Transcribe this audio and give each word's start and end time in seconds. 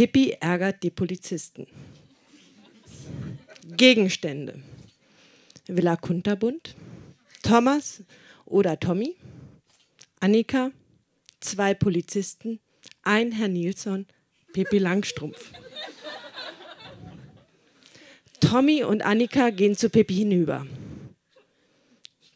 Pippi 0.00 0.34
ärgert 0.40 0.82
die 0.82 0.88
Polizisten. 0.88 1.66
Gegenstände. 3.76 4.62
Villa 5.66 5.96
Kunterbund, 5.96 6.74
Thomas 7.42 8.02
oder 8.46 8.80
Tommy, 8.80 9.14
Annika, 10.18 10.70
zwei 11.40 11.74
Polizisten, 11.74 12.60
ein 13.02 13.32
Herr 13.32 13.48
Nilsson, 13.48 14.06
Pippi 14.54 14.78
Langstrumpf. 14.78 15.52
Tommy 18.40 18.84
und 18.84 19.02
Annika 19.02 19.50
gehen 19.50 19.76
zu 19.76 19.90
Pippi 19.90 20.14
hinüber. 20.14 20.66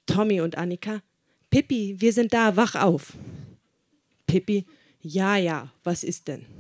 Tommy 0.04 0.42
und 0.42 0.58
Annika, 0.58 1.00
Pippi, 1.48 1.98
wir 1.98 2.12
sind 2.12 2.34
da, 2.34 2.56
wach 2.56 2.74
auf. 2.74 3.14
Pippi, 4.26 4.66
ja, 5.00 5.38
ja, 5.38 5.72
was 5.82 6.04
ist 6.04 6.28
denn? 6.28 6.53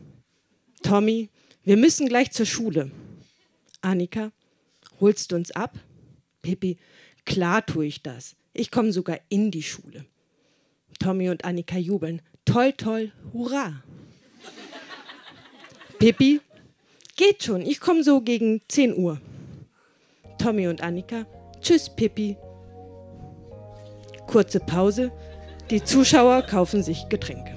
Tommy, 0.84 1.30
wir 1.64 1.78
müssen 1.78 2.06
gleich 2.06 2.30
zur 2.30 2.44
Schule. 2.44 2.90
Annika, 3.80 4.32
holst 5.00 5.32
du 5.32 5.36
uns 5.36 5.50
ab? 5.50 5.78
Pippi, 6.42 6.76
klar 7.24 7.64
tue 7.64 7.86
ich 7.86 8.02
das. 8.02 8.36
Ich 8.52 8.70
komme 8.70 8.92
sogar 8.92 9.18
in 9.30 9.50
die 9.50 9.62
Schule. 9.62 10.04
Tommy 11.00 11.30
und 11.30 11.44
Annika 11.46 11.78
jubeln. 11.78 12.20
Toll, 12.44 12.74
toll, 12.74 13.12
hurra. 13.32 13.82
Pippi, 15.98 16.42
geht 17.16 17.42
schon, 17.42 17.62
ich 17.62 17.80
komme 17.80 18.04
so 18.04 18.20
gegen 18.20 18.60
10 18.68 18.94
Uhr. 18.94 19.18
Tommy 20.38 20.68
und 20.68 20.82
Annika, 20.82 21.24
tschüss, 21.62 21.88
Pippi. 21.96 22.36
Kurze 24.26 24.60
Pause, 24.60 25.12
die 25.70 25.82
Zuschauer 25.82 26.42
kaufen 26.42 26.82
sich 26.82 27.08
Getränke. 27.08 27.56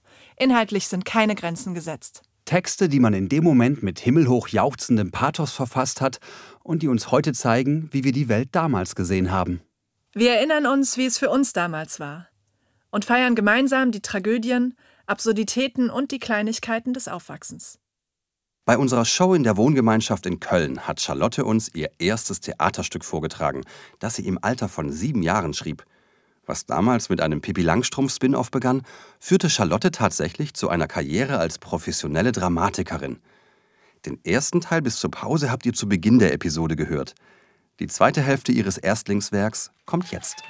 Inhaltlich 0.41 0.87
sind 0.87 1.05
keine 1.05 1.35
Grenzen 1.35 1.75
gesetzt. 1.75 2.23
Texte, 2.45 2.89
die 2.89 2.99
man 2.99 3.13
in 3.13 3.29
dem 3.29 3.43
Moment 3.43 3.83
mit 3.83 3.99
himmelhoch 3.99 4.47
jauchzendem 4.47 5.11
Pathos 5.11 5.51
verfasst 5.51 6.01
hat 6.01 6.17
und 6.63 6.81
die 6.81 6.87
uns 6.87 7.11
heute 7.11 7.33
zeigen, 7.33 7.89
wie 7.91 8.03
wir 8.03 8.11
die 8.11 8.27
Welt 8.27 8.49
damals 8.53 8.95
gesehen 8.95 9.29
haben. 9.29 9.61
Wir 10.13 10.31
erinnern 10.31 10.65
uns, 10.65 10.97
wie 10.97 11.05
es 11.05 11.19
für 11.19 11.29
uns 11.29 11.53
damals 11.53 11.99
war 11.99 12.27
und 12.89 13.05
feiern 13.05 13.35
gemeinsam 13.35 13.91
die 13.91 14.01
Tragödien, 14.01 14.73
Absurditäten 15.05 15.91
und 15.91 16.09
die 16.09 16.17
Kleinigkeiten 16.17 16.95
des 16.95 17.07
Aufwachsens. 17.07 17.77
Bei 18.65 18.79
unserer 18.79 19.05
Show 19.05 19.35
in 19.35 19.43
der 19.43 19.57
Wohngemeinschaft 19.57 20.25
in 20.25 20.39
Köln 20.39 20.87
hat 20.87 21.01
Charlotte 21.01 21.45
uns 21.45 21.69
ihr 21.75 21.91
erstes 21.99 22.41
Theaterstück 22.41 23.05
vorgetragen, 23.05 23.61
das 23.99 24.15
sie 24.15 24.25
im 24.25 24.39
Alter 24.41 24.69
von 24.69 24.91
sieben 24.91 25.21
Jahren 25.21 25.53
schrieb. 25.53 25.85
Was 26.51 26.65
damals 26.65 27.07
mit 27.07 27.21
einem 27.21 27.39
Pippi 27.39 27.61
Langstrumpf-Spin-off 27.61 28.51
begann, 28.51 28.81
führte 29.21 29.49
Charlotte 29.49 29.89
tatsächlich 29.89 30.53
zu 30.53 30.67
einer 30.67 30.85
Karriere 30.85 31.37
als 31.37 31.59
professionelle 31.59 32.33
Dramatikerin. 32.33 33.21
Den 34.05 34.19
ersten 34.25 34.59
Teil 34.59 34.81
bis 34.81 34.97
zur 34.97 35.11
Pause 35.11 35.49
habt 35.49 35.65
ihr 35.65 35.71
zu 35.71 35.87
Beginn 35.87 36.19
der 36.19 36.33
Episode 36.33 36.75
gehört. 36.75 37.15
Die 37.79 37.87
zweite 37.87 38.21
Hälfte 38.21 38.51
ihres 38.51 38.77
Erstlingswerks 38.77 39.71
kommt 39.85 40.11
jetzt. 40.11 40.43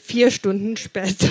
Vier 0.00 0.30
Stunden 0.30 0.78
später. 0.78 1.28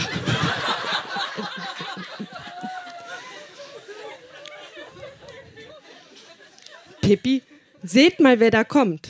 Pippi, 7.01 7.41
seht 7.81 8.19
mal, 8.19 8.39
wer 8.39 8.51
da 8.51 8.63
kommt. 8.63 9.06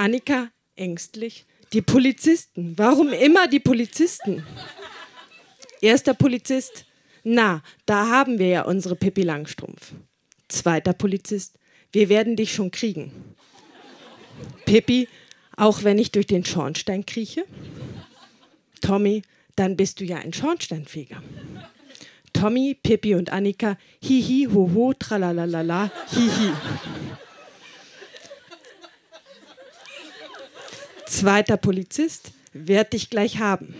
Annika 0.00 0.48
ängstlich. 0.76 1.44
Die 1.74 1.82
Polizisten. 1.82 2.72
Warum 2.78 3.10
immer 3.10 3.48
die 3.48 3.60
Polizisten? 3.60 4.42
Erster 5.82 6.14
Polizist. 6.14 6.86
Na, 7.22 7.62
da 7.84 8.08
haben 8.08 8.38
wir 8.38 8.48
ja 8.48 8.62
unsere 8.62 8.96
Pippi 8.96 9.22
Langstrumpf. 9.22 9.92
Zweiter 10.48 10.94
Polizist. 10.94 11.58
Wir 11.92 12.08
werden 12.08 12.34
dich 12.34 12.54
schon 12.54 12.70
kriegen. 12.70 13.12
Pippi, 14.64 15.06
auch 15.54 15.84
wenn 15.84 15.98
ich 15.98 16.10
durch 16.12 16.26
den 16.26 16.46
Schornstein 16.46 17.04
krieche? 17.04 17.44
Tommy, 18.80 19.20
dann 19.54 19.76
bist 19.76 20.00
du 20.00 20.04
ja 20.04 20.16
ein 20.16 20.32
Schornsteinfeger. 20.32 21.22
Tommy, 22.32 22.74
Pippi 22.82 23.16
und 23.16 23.32
Annika, 23.32 23.76
hihi, 24.02 24.48
hoho, 24.50 24.94
tralalala, 24.94 25.90
hihi. 26.08 26.52
Zweiter 31.10 31.56
Polizist, 31.56 32.30
werd 32.52 32.92
dich 32.92 33.10
gleich 33.10 33.40
haben. 33.40 33.74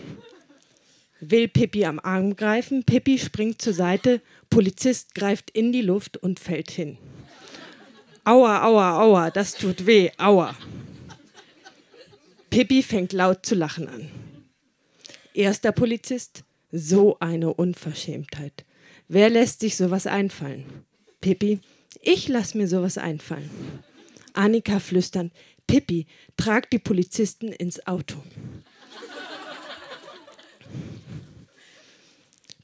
Will 1.21 1.47
Pippi 1.47 1.85
am 1.85 1.97
Arm 1.97 2.35
greifen, 2.35 2.83
Pippi 2.83 3.17
springt 3.17 3.61
zur 3.61 3.71
Seite, 3.71 4.19
Polizist 4.49 5.15
greift 5.15 5.49
in 5.49 5.71
die 5.71 5.81
Luft 5.81 6.17
und 6.17 6.41
fällt 6.41 6.69
hin. 6.71 6.97
Aua, 8.25 8.65
aua, 8.65 9.01
aua, 9.01 9.31
das 9.31 9.53
tut 9.53 9.85
weh, 9.85 10.11
aua. 10.17 10.57
Pippi 12.49 12.83
fängt 12.83 13.13
laut 13.13 13.45
zu 13.45 13.55
lachen 13.55 13.87
an. 13.87 14.11
Erster 15.33 15.71
Polizist, 15.71 16.43
so 16.73 17.17
eine 17.21 17.53
Unverschämtheit. 17.53 18.65
Wer 19.07 19.29
lässt 19.29 19.61
sich 19.61 19.77
sowas 19.77 20.05
einfallen? 20.05 20.65
Pippi, 21.21 21.61
ich 22.01 22.27
lass 22.27 22.55
mir 22.55 22.67
sowas 22.67 22.97
einfallen. 22.97 23.49
Annika 24.33 24.79
flüstern, 24.79 25.31
Pippi, 25.67 26.07
trag 26.37 26.69
die 26.69 26.79
Polizisten 26.79 27.51
ins 27.51 27.85
Auto. 27.87 28.21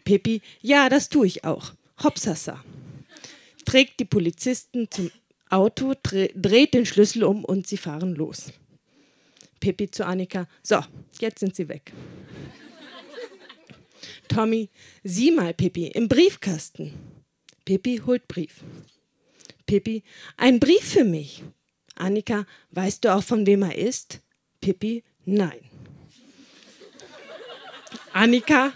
Pippi, 0.04 0.42
ja, 0.62 0.90
das 0.90 1.10
tue 1.10 1.28
ich 1.28 1.44
auch. 1.44 1.74
Hopsasa. 2.02 2.64
Trägt 3.66 4.00
die 4.00 4.06
Polizisten 4.06 4.90
zum 4.90 5.12
Auto, 5.50 5.94
dreht 6.04 6.74
den 6.74 6.86
Schlüssel 6.86 7.24
um 7.24 7.44
und 7.44 7.68
sie 7.68 7.78
fahren 7.78 8.16
los. 8.16 8.54
Pippi 9.60 9.90
zu 9.90 10.06
Annika, 10.06 10.48
so, 10.64 10.80
jetzt 11.20 11.40
sind 11.40 11.56
sie 11.56 11.68
weg. 11.68 11.92
Tommy, 14.28 14.70
sieh 15.04 15.32
mal, 15.32 15.54
Pippi, 15.54 15.88
im 15.88 16.08
Briefkasten. 16.08 16.94
Pippi 17.66 18.02
holt 18.06 18.28
Brief. 18.28 18.64
Pippi, 19.66 20.04
ein 20.38 20.60
Brief 20.60 20.84
für 20.84 21.04
mich. 21.04 21.44
Annika, 21.98 22.46
weißt 22.72 23.06
du 23.06 23.14
auch, 23.14 23.24
von 23.24 23.46
wem 23.46 23.64
er 23.64 23.78
ist? 23.78 24.22
Pippi, 24.62 25.04
nein. 25.26 25.60
Annika, 28.14 28.74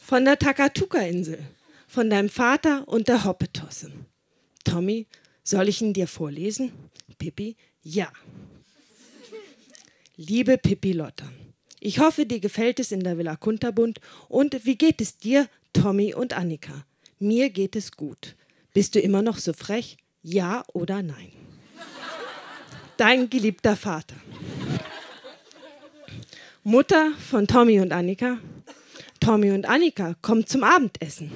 von 0.00 0.24
der 0.24 0.38
Takatuka-Insel, 0.38 1.38
von 1.86 2.10
deinem 2.10 2.28
Vater 2.28 2.86
und 2.88 3.08
der 3.08 3.24
Hoppetosse. 3.24 3.92
Tommy, 4.64 5.06
soll 5.44 5.68
ich 5.68 5.82
ihn 5.82 5.92
dir 5.92 6.06
vorlesen? 6.06 6.72
Pippi, 7.18 7.56
ja. 7.82 8.10
Liebe 10.16 10.58
Pippi 10.58 10.92
Lotta, 10.92 11.30
ich 11.84 11.98
hoffe, 11.98 12.26
dir 12.26 12.38
gefällt 12.38 12.78
es 12.78 12.92
in 12.92 13.00
der 13.00 13.18
Villa 13.18 13.34
Kunterbund. 13.34 14.00
Und 14.28 14.64
wie 14.64 14.76
geht 14.76 15.00
es 15.00 15.18
dir, 15.18 15.48
Tommy 15.72 16.14
und 16.14 16.32
Annika? 16.32 16.86
Mir 17.18 17.50
geht 17.50 17.74
es 17.74 17.90
gut. 17.96 18.36
Bist 18.72 18.94
du 18.94 19.00
immer 19.00 19.20
noch 19.20 19.38
so 19.38 19.52
frech? 19.52 19.96
Ja 20.22 20.64
oder 20.72 21.02
nein? 21.02 21.32
Dein 22.96 23.30
geliebter 23.30 23.76
Vater. 23.76 24.16
Mutter 26.64 27.12
von 27.28 27.46
Tommy 27.46 27.80
und 27.80 27.92
Annika. 27.92 28.38
Tommy 29.20 29.50
und 29.50 29.66
Annika 29.66 30.14
kommen 30.22 30.46
zum 30.46 30.64
Abendessen. 30.64 31.30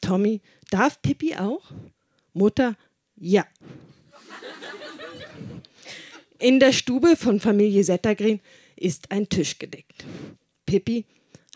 Tommy, 0.00 0.40
darf 0.70 1.00
Pippi 1.00 1.36
auch? 1.36 1.62
Mutter, 2.32 2.76
ja. 3.16 3.46
In 6.38 6.60
der 6.60 6.72
Stube 6.72 7.16
von 7.16 7.40
Familie 7.40 7.82
Settergren 7.82 8.40
ist 8.76 9.10
ein 9.10 9.28
Tisch 9.28 9.58
gedeckt. 9.58 10.04
Pippi, 10.66 11.06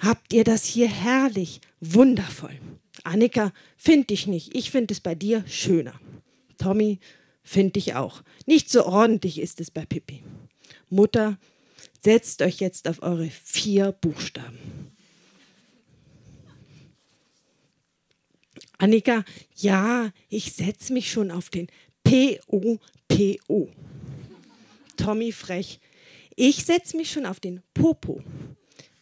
habt 0.00 0.32
ihr 0.32 0.44
das 0.44 0.64
hier 0.64 0.88
herrlich, 0.88 1.60
wundervoll. 1.80 2.58
Annika, 3.04 3.52
find 3.76 4.10
ich 4.10 4.26
nicht, 4.26 4.56
ich 4.56 4.70
finde 4.70 4.92
es 4.92 5.00
bei 5.00 5.14
dir 5.14 5.44
schöner. 5.46 6.00
Tommy, 6.56 6.98
Finde 7.50 7.80
ich 7.80 7.96
auch. 7.96 8.22
Nicht 8.46 8.70
so 8.70 8.86
ordentlich 8.86 9.40
ist 9.40 9.60
es 9.60 9.72
bei 9.72 9.84
Pippi. 9.84 10.22
Mutter, 10.88 11.36
setzt 12.00 12.42
euch 12.42 12.60
jetzt 12.60 12.86
auf 12.86 13.02
eure 13.02 13.28
vier 13.28 13.90
Buchstaben. 13.90 14.92
Annika, 18.78 19.24
ja, 19.56 20.12
ich 20.28 20.52
setze 20.52 20.92
mich 20.92 21.10
schon 21.10 21.32
auf 21.32 21.50
den 21.50 21.66
P-O-P-O. 22.04 23.68
Tommy 24.96 25.32
frech, 25.32 25.80
ich 26.36 26.64
setze 26.64 26.96
mich 26.96 27.10
schon 27.10 27.26
auf 27.26 27.40
den 27.40 27.64
Popo. 27.74 28.22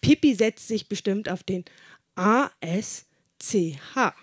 Pippi 0.01 0.35
setzt 0.35 0.69
sich 0.69 0.89
bestimmt 0.89 1.29
auf 1.29 1.43
den 1.43 1.67
A-S-C-H. 2.15 4.15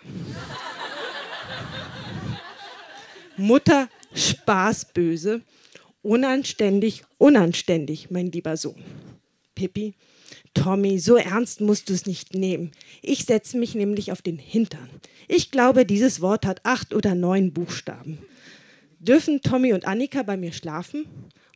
Mutter 3.36 3.88
spaßböse, 4.14 5.42
unanständig, 6.02 7.04
unanständig, 7.18 8.10
mein 8.10 8.30
lieber 8.30 8.56
Sohn. 8.56 8.82
Pippi, 9.54 9.94
Tommy, 10.54 10.98
so 10.98 11.16
ernst 11.16 11.60
musst 11.60 11.88
du 11.88 11.94
es 11.94 12.06
nicht 12.06 12.34
nehmen. 12.34 12.72
Ich 13.02 13.24
setze 13.24 13.58
mich 13.58 13.74
nämlich 13.74 14.12
auf 14.12 14.22
den 14.22 14.38
Hintern. 14.38 14.88
Ich 15.28 15.50
glaube, 15.50 15.84
dieses 15.84 16.20
Wort 16.20 16.46
hat 16.46 16.64
acht 16.64 16.94
oder 16.94 17.14
neun 17.14 17.52
Buchstaben. 17.52 18.18
Dürfen 18.98 19.42
Tommy 19.42 19.72
und 19.72 19.86
Annika 19.86 20.22
bei 20.22 20.36
mir 20.36 20.52
schlafen? 20.52 21.06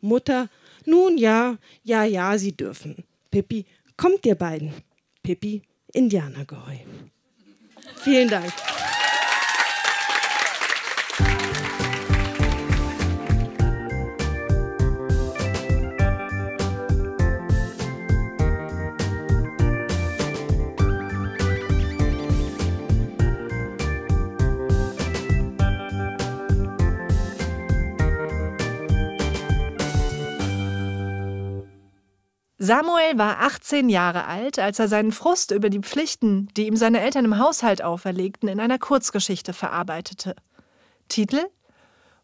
Mutter, 0.01 0.49
nun 0.85 1.19
ja, 1.19 1.59
ja, 1.83 2.05
ja, 2.05 2.39
sie 2.39 2.53
dürfen. 2.53 3.05
Pippi, 3.31 3.67
kommt 3.97 4.27
ihr 4.27 4.35
beiden. 4.35 4.73
Pippi, 5.23 5.63
Indianergeheu. 5.93 6.77
Vielen 8.03 8.29
Dank. 8.29 8.53
Samuel 32.71 33.19
war 33.19 33.41
18 33.41 33.89
Jahre 33.89 34.27
alt, 34.27 34.61
als 34.61 34.79
er 34.79 34.87
seinen 34.87 35.11
Frust 35.11 35.51
über 35.51 35.71
die 35.71 35.81
Pflichten, 35.81 36.47
die 36.57 36.69
ihm 36.69 36.77
seine 36.77 37.01
Eltern 37.01 37.25
im 37.25 37.37
Haushalt 37.37 37.83
auferlegten, 37.83 38.49
in 38.49 38.61
einer 38.61 38.79
Kurzgeschichte 38.79 39.53
verarbeitete. 39.53 40.37
Titel 41.09 41.41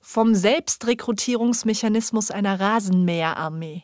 Vom 0.01 0.37
Selbstrekrutierungsmechanismus 0.37 2.31
einer 2.31 2.61
Rasenmäherarmee. 2.61 3.83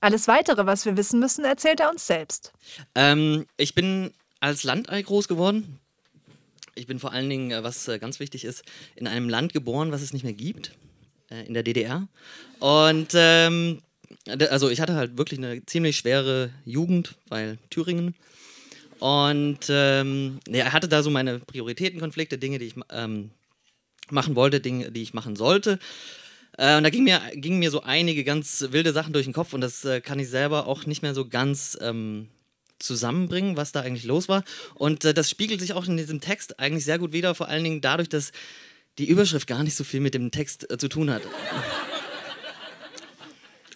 Alles 0.00 0.26
weitere, 0.26 0.66
was 0.66 0.86
wir 0.86 0.96
wissen 0.96 1.20
müssen, 1.20 1.44
erzählt 1.44 1.78
er 1.78 1.90
uns 1.90 2.04
selbst. 2.04 2.52
Ähm, 2.96 3.46
ich 3.56 3.76
bin 3.76 4.12
als 4.40 4.64
Landei 4.64 5.02
groß 5.02 5.28
geworden. 5.28 5.78
Ich 6.74 6.88
bin 6.88 6.98
vor 6.98 7.12
allen 7.12 7.30
Dingen, 7.30 7.52
äh, 7.52 7.62
was 7.62 7.86
äh, 7.86 8.00
ganz 8.00 8.18
wichtig 8.18 8.44
ist, 8.44 8.64
in 8.96 9.06
einem 9.06 9.28
Land 9.28 9.52
geboren, 9.52 9.92
was 9.92 10.02
es 10.02 10.12
nicht 10.12 10.24
mehr 10.24 10.32
gibt, 10.32 10.72
äh, 11.30 11.46
in 11.46 11.54
der 11.54 11.62
DDR. 11.62 12.08
Und 12.58 13.10
ähm, 13.14 13.82
also 14.28 14.68
ich 14.68 14.80
hatte 14.80 14.94
halt 14.94 15.18
wirklich 15.18 15.38
eine 15.38 15.64
ziemlich 15.66 15.96
schwere 15.96 16.50
Jugend, 16.64 17.14
weil 17.28 17.58
Thüringen. 17.70 18.14
Und 18.98 19.66
ähm, 19.68 20.40
ja, 20.48 20.72
hatte 20.72 20.88
da 20.88 21.02
so 21.02 21.10
meine 21.10 21.38
Prioritätenkonflikte, 21.38 22.38
Dinge, 22.38 22.58
die 22.58 22.66
ich 22.66 22.74
ähm, 22.90 23.30
machen 24.10 24.36
wollte, 24.36 24.60
Dinge, 24.60 24.90
die 24.90 25.02
ich 25.02 25.14
machen 25.14 25.36
sollte. 25.36 25.78
Äh, 26.56 26.76
und 26.76 26.84
da 26.84 26.90
ging 26.90 27.04
mir, 27.04 27.20
gingen 27.34 27.58
mir 27.58 27.70
so 27.70 27.82
einige 27.82 28.24
ganz 28.24 28.66
wilde 28.70 28.92
Sachen 28.92 29.12
durch 29.12 29.26
den 29.26 29.34
Kopf 29.34 29.52
und 29.52 29.60
das 29.60 29.84
äh, 29.84 30.00
kann 30.00 30.18
ich 30.18 30.28
selber 30.28 30.66
auch 30.66 30.86
nicht 30.86 31.02
mehr 31.02 31.14
so 31.14 31.28
ganz 31.28 31.76
ähm, 31.82 32.28
zusammenbringen, 32.78 33.56
was 33.56 33.72
da 33.72 33.80
eigentlich 33.80 34.04
los 34.04 34.28
war. 34.28 34.44
Und 34.74 35.04
äh, 35.04 35.14
das 35.14 35.30
spiegelt 35.30 35.60
sich 35.60 35.74
auch 35.74 35.86
in 35.86 35.96
diesem 35.96 36.20
Text 36.20 36.58
eigentlich 36.58 36.84
sehr 36.84 36.98
gut 36.98 37.12
wider, 37.12 37.34
vor 37.34 37.48
allen 37.48 37.64
Dingen 37.64 37.80
dadurch, 37.80 38.08
dass 38.08 38.32
die 38.98 39.06
Überschrift 39.06 39.46
gar 39.46 39.62
nicht 39.62 39.76
so 39.76 39.84
viel 39.84 40.00
mit 40.00 40.14
dem 40.14 40.30
Text 40.30 40.70
äh, 40.70 40.78
zu 40.78 40.88
tun 40.88 41.10
hat. 41.10 41.22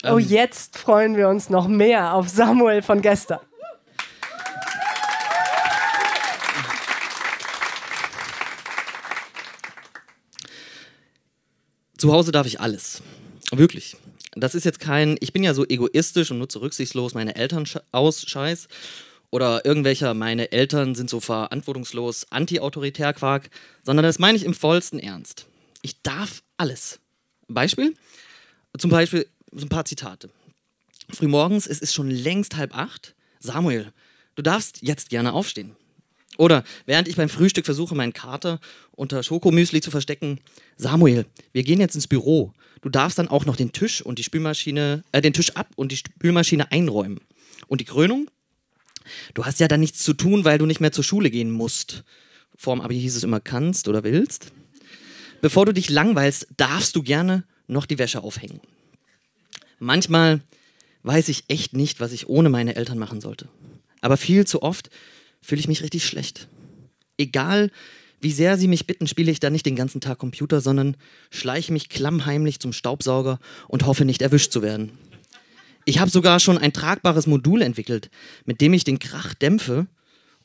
Oh, 0.03 0.17
ähm, 0.17 0.19
jetzt 0.19 0.77
freuen 0.77 1.15
wir 1.15 1.29
uns 1.29 1.49
noch 1.49 1.67
mehr 1.67 2.13
auf 2.13 2.27
Samuel 2.27 2.81
von 2.81 3.01
gestern. 3.01 3.39
Zu 11.97 12.11
Hause 12.11 12.31
darf 12.31 12.47
ich 12.47 12.59
alles. 12.59 13.03
Wirklich. 13.51 13.95
Das 14.33 14.55
ist 14.55 14.63
jetzt 14.63 14.79
kein, 14.79 15.17
ich 15.19 15.33
bin 15.33 15.43
ja 15.43 15.53
so 15.53 15.65
egoistisch 15.67 16.31
und 16.31 16.39
nutze 16.39 16.61
rücksichtslos 16.61 17.13
meine 17.13 17.35
Eltern 17.35 17.65
aus, 17.91 18.27
Scheiß. 18.27 18.67
Oder 19.29 19.65
irgendwelcher, 19.65 20.15
meine 20.15 20.51
Eltern 20.51 20.95
sind 20.95 21.11
so 21.11 21.19
verantwortungslos, 21.19 22.25
anti-autoritär 22.31 23.13
Quark, 23.13 23.49
sondern 23.83 24.03
das 24.03 24.17
meine 24.17 24.35
ich 24.35 24.45
im 24.45 24.55
vollsten 24.55 24.99
Ernst. 24.99 25.45
Ich 25.83 26.01
darf 26.01 26.41
alles. 26.57 26.99
Beispiel? 27.47 27.93
Zum 28.77 28.89
Beispiel, 28.89 29.27
so 29.51 29.65
ein 29.65 29.69
paar 29.69 29.85
Zitate. 29.85 30.29
Frühmorgens, 31.09 31.67
es 31.67 31.79
ist 31.79 31.93
schon 31.93 32.09
längst 32.09 32.55
halb 32.55 32.75
acht. 32.75 33.15
Samuel, 33.39 33.91
du 34.35 34.41
darfst 34.41 34.81
jetzt 34.81 35.09
gerne 35.09 35.33
aufstehen. 35.33 35.75
Oder 36.37 36.63
während 36.85 37.07
ich 37.07 37.17
beim 37.17 37.29
Frühstück 37.29 37.65
versuche, 37.65 37.95
meinen 37.95 38.13
Kater 38.13 38.59
unter 38.91 39.21
Schokomüsli 39.21 39.81
zu 39.81 39.91
verstecken, 39.91 40.39
Samuel, 40.77 41.25
wir 41.51 41.63
gehen 41.63 41.79
jetzt 41.79 41.95
ins 41.95 42.07
Büro. 42.07 42.53
Du 42.81 42.89
darfst 42.89 43.19
dann 43.19 43.27
auch 43.27 43.45
noch 43.45 43.55
den 43.55 43.73
Tisch 43.73 44.01
und 44.01 44.17
die 44.17 44.23
Spülmaschine, 44.23 45.03
äh, 45.11 45.21
den 45.21 45.33
Tisch 45.33 45.55
ab 45.55 45.67
und 45.75 45.91
die 45.91 45.97
Spülmaschine 45.97 46.71
einräumen. 46.71 47.19
Und 47.67 47.81
die 47.81 47.85
Krönung? 47.85 48.29
Du 49.33 49.45
hast 49.45 49.59
ja 49.59 49.67
dann 49.67 49.81
nichts 49.81 49.99
zu 49.99 50.13
tun, 50.13 50.45
weil 50.45 50.57
du 50.57 50.65
nicht 50.65 50.79
mehr 50.79 50.91
zur 50.91 51.03
Schule 51.03 51.29
gehen 51.29 51.51
musst. 51.51 52.03
Vorm 52.55 52.81
Abi 52.81 52.99
hieß 52.99 53.15
es 53.15 53.23
immer 53.23 53.39
kannst 53.39 53.87
oder 53.87 54.03
willst. 54.03 54.51
Bevor 55.41 55.65
du 55.65 55.73
dich 55.73 55.89
langweilst, 55.89 56.47
darfst 56.57 56.95
du 56.95 57.03
gerne 57.03 57.43
noch 57.67 57.85
die 57.85 57.97
Wäsche 57.97 58.21
aufhängen. 58.21 58.61
Manchmal 59.83 60.41
weiß 61.01 61.27
ich 61.29 61.45
echt 61.47 61.73
nicht, 61.73 61.99
was 61.99 62.11
ich 62.11 62.29
ohne 62.29 62.49
meine 62.49 62.75
Eltern 62.75 62.99
machen 62.99 63.19
sollte. 63.19 63.47
Aber 63.99 64.15
viel 64.15 64.45
zu 64.45 64.61
oft 64.61 64.91
fühle 65.41 65.59
ich 65.59 65.67
mich 65.67 65.81
richtig 65.81 66.05
schlecht. 66.05 66.47
Egal, 67.17 67.71
wie 68.19 68.31
sehr 68.31 68.59
sie 68.59 68.67
mich 68.67 68.85
bitten, 68.85 69.07
spiele 69.07 69.31
ich 69.31 69.39
da 69.39 69.49
nicht 69.49 69.65
den 69.65 69.75
ganzen 69.75 69.99
Tag 69.99 70.19
Computer, 70.19 70.61
sondern 70.61 70.97
schleiche 71.31 71.73
mich 71.73 71.89
klammheimlich 71.89 72.59
zum 72.59 72.73
Staubsauger 72.73 73.39
und 73.69 73.87
hoffe 73.87 74.05
nicht 74.05 74.21
erwischt 74.21 74.51
zu 74.51 74.61
werden. 74.61 74.91
Ich 75.85 75.97
habe 75.97 76.11
sogar 76.11 76.39
schon 76.39 76.59
ein 76.59 76.73
tragbares 76.73 77.25
Modul 77.25 77.63
entwickelt, 77.63 78.11
mit 78.45 78.61
dem 78.61 78.73
ich 78.73 78.83
den 78.83 78.99
Krach 78.99 79.33
dämpfe, 79.33 79.87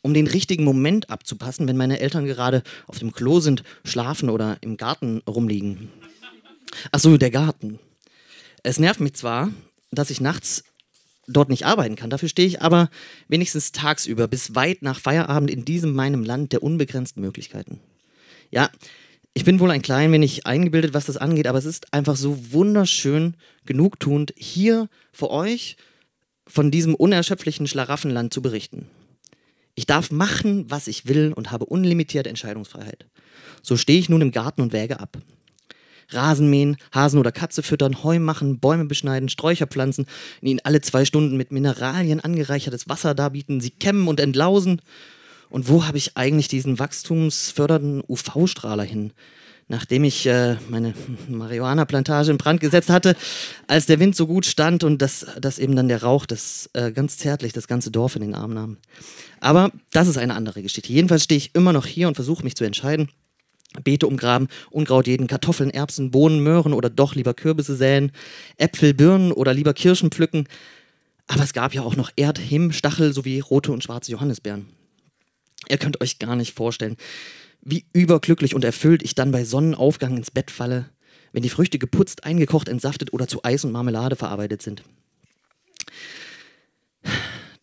um 0.01 0.15
den 0.15 0.29
richtigen 0.29 0.65
Moment 0.65 1.11
abzupassen, 1.11 1.69
wenn 1.69 1.77
meine 1.77 2.01
Eltern 2.01 2.25
gerade 2.25 2.63
auf 2.87 3.01
dem 3.01 3.13
Klo 3.13 3.41
sind, 3.41 3.65
schlafen 3.85 4.31
oder 4.31 4.57
im 4.63 4.79
Garten 4.79 5.21
rumliegen. 5.29 5.91
Ach 6.91 7.01
so, 7.01 7.19
der 7.19 7.31
Garten. 7.31 7.79
Es 8.67 8.81
nervt 8.81 8.99
mich 8.99 9.15
zwar, 9.15 9.53
dass 9.93 10.11
ich 10.11 10.21
nachts 10.21 10.65
dort 11.29 11.51
nicht 11.51 11.67
arbeiten 11.67 11.95
kann. 11.95 12.11
Dafür 12.11 12.29
stehe 12.29 12.49
ich 12.49 12.63
aber 12.63 12.91
wenigstens 13.29 13.71
tagsüber 13.71 14.27
bis 14.27 14.57
weit 14.57 14.83
nach 14.83 14.99
Feierabend 14.99 15.53
in 15.53 15.65
diesem 15.65 15.95
meinem 15.95 16.25
Land 16.25 16.53
der 16.53 16.65
unbegrenzten 16.65 17.23
Möglichkeiten. 17.23 17.79
Ja, 18.51 18.69
ich 19.35 19.45
bin 19.45 19.61
wohl 19.61 19.71
ein 19.71 19.83
klein 19.83 20.11
wenig 20.11 20.47
eingebildet, 20.47 20.95
was 20.95 21.07
das 21.07 21.17
angeht, 21.17 21.47
aber 21.47 21.59
es 21.59 21.65
ist 21.65 21.95
einfach 21.95 22.17
so 22.17 22.53
wunderschön 22.53 23.37
genugtuend, 23.67 24.35
hier 24.37 24.89
vor 25.13 25.31
euch 25.31 25.77
von 26.49 26.73
diesem 26.73 26.97
unerschöpflichen 26.97 27.69
Schlaraffenland 27.69 28.35
zu 28.35 28.43
berichten. 28.43 28.91
Ich 29.77 29.87
darf 29.87 30.11
machen, 30.11 30.69
was 30.69 30.89
ich 30.89 31.07
will 31.07 31.33
und 31.33 31.53
habe 31.53 31.67
unlimitierte 31.67 32.31
Entscheidungsfreiheit. 32.31 33.07
So 33.63 33.77
stehe 33.77 34.01
ich 34.01 34.09
nun 34.09 34.23
im 34.23 34.33
Garten 34.33 34.61
und 34.61 34.73
wäge 34.73 34.99
ab. 34.99 35.19
Rasen 36.11 36.51
mähen, 36.51 36.77
Hasen 36.93 37.19
oder 37.19 37.33
Katze 37.33 37.63
füttern, 37.63 38.03
Heu 38.03 38.19
machen, 38.19 38.59
Bäume 38.59 38.85
beschneiden, 38.85 39.29
Sträucher 39.29 39.67
pflanzen, 39.67 40.07
ihnen 40.41 40.61
alle 40.65 40.81
zwei 40.81 41.05
Stunden 41.05 41.37
mit 41.37 41.53
Mineralien 41.53 42.21
angereichertes 42.21 42.89
Wasser 42.89 43.15
darbieten, 43.15 43.61
sie 43.61 43.71
kämmen 43.71 44.09
und 44.09 44.21
entlausen. 44.21 44.81
Und 45.49 45.69
wo 45.69 45.87
habe 45.87 45.99
ich 45.99 46.17
eigentlich 46.17 46.49
diesen 46.49 46.79
wachstumsfördernden 46.79 48.03
UV-Strahler 48.09 48.83
hin? 48.83 49.13
Nachdem 49.69 50.05
ich 50.05 50.27
äh, 50.27 50.57
meine 50.69 50.95
Marihuana-Plantage 51.29 52.31
in 52.31 52.39
Brand 52.39 52.61
gesetzt 52.61 52.89
hatte, 52.89 53.17
als 53.67 53.87
der 53.87 53.99
Wind 53.99 54.15
so 54.15 54.27
gut 54.29 54.47
stand 54.47 54.85
und 54.85 55.03
dass 55.03 55.27
das 55.41 55.59
eben 55.59 55.75
dann 55.75 55.89
der 55.89 56.03
Rauch 56.03 56.27
das 56.27 56.71
äh, 56.73 56.93
ganz 56.93 57.17
zärtlich 57.19 57.53
das 57.53 57.67
ganze 57.67 57.91
Dorf 57.91 58.15
in 58.15 58.23
den 58.23 58.35
Arm 58.35 58.55
nahm. 58.55 58.77
Aber 59.41 59.73
das 59.91 60.07
ist 60.07 60.19
eine 60.19 60.35
andere 60.35 60.63
Geschichte. 60.63 60.93
Jedenfalls 60.93 61.25
stehe 61.25 61.39
ich 61.39 61.55
immer 61.55 61.73
noch 61.73 61.87
hier 61.87 62.07
und 62.07 62.15
versuche 62.15 62.45
mich 62.45 62.55
zu 62.55 62.65
entscheiden, 62.65 63.09
Beete 63.85 64.07
umgraben, 64.07 64.49
Unkraut 64.71 65.07
jeden, 65.07 65.27
Kartoffeln, 65.27 65.71
Erbsen, 65.71 66.11
Bohnen, 66.11 66.43
Möhren 66.43 66.73
oder 66.73 66.91
doch 66.91 67.15
lieber 67.15 67.35
Kürbisse 67.35 67.77
säen, 67.77 68.13
Äpfel, 68.57 68.95
Birnen 68.95 69.33
oder 69.33 69.55
lieber 69.55 69.75
Kirschen 69.75 70.11
pflücken. 70.11 70.49
Aber 71.27 71.43
es 71.43 71.53
gab 71.53 71.75
ja 71.75 71.83
auch 71.83 71.97
noch 71.97 72.11
Erd, 72.17 72.39
Himm, 72.39 72.73
Stachel 72.73 73.13
sowie 73.13 73.41
rote 73.41 73.73
und 73.73 73.83
schwarze 73.83 74.13
Johannisbeeren. 74.13 74.67
Ihr 75.69 75.79
könnt 75.79 76.01
euch 76.01 76.19
gar 76.19 76.37
nicht 76.37 76.55
vorstellen, 76.55 76.97
wie 77.61 77.85
überglücklich 77.93 78.55
und 78.55 78.65
erfüllt 78.65 79.03
ich 79.03 79.15
dann 79.15 79.33
bei 79.33 79.45
Sonnenaufgang 79.45 80.17
ins 80.17 80.31
Bett 80.31 80.51
falle, 80.51 80.91
wenn 81.33 81.43
die 81.43 81.49
Früchte 81.51 81.79
geputzt, 81.79 82.25
eingekocht, 82.25 82.69
entsaftet 82.69 83.13
oder 83.13 83.27
zu 83.27 83.43
Eis 83.45 83.65
und 83.65 83.73
Marmelade 83.73 84.15
verarbeitet 84.17 84.63
sind. 84.63 84.85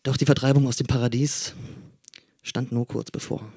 Doch 0.04 0.18
die 0.18 0.26
Vertreibung 0.26 0.68
aus 0.68 0.76
dem 0.76 0.88
Paradies 0.88 1.54
stand 2.42 2.74
nur 2.74 2.86
kurz 2.86 3.10
bevor. 3.10 3.50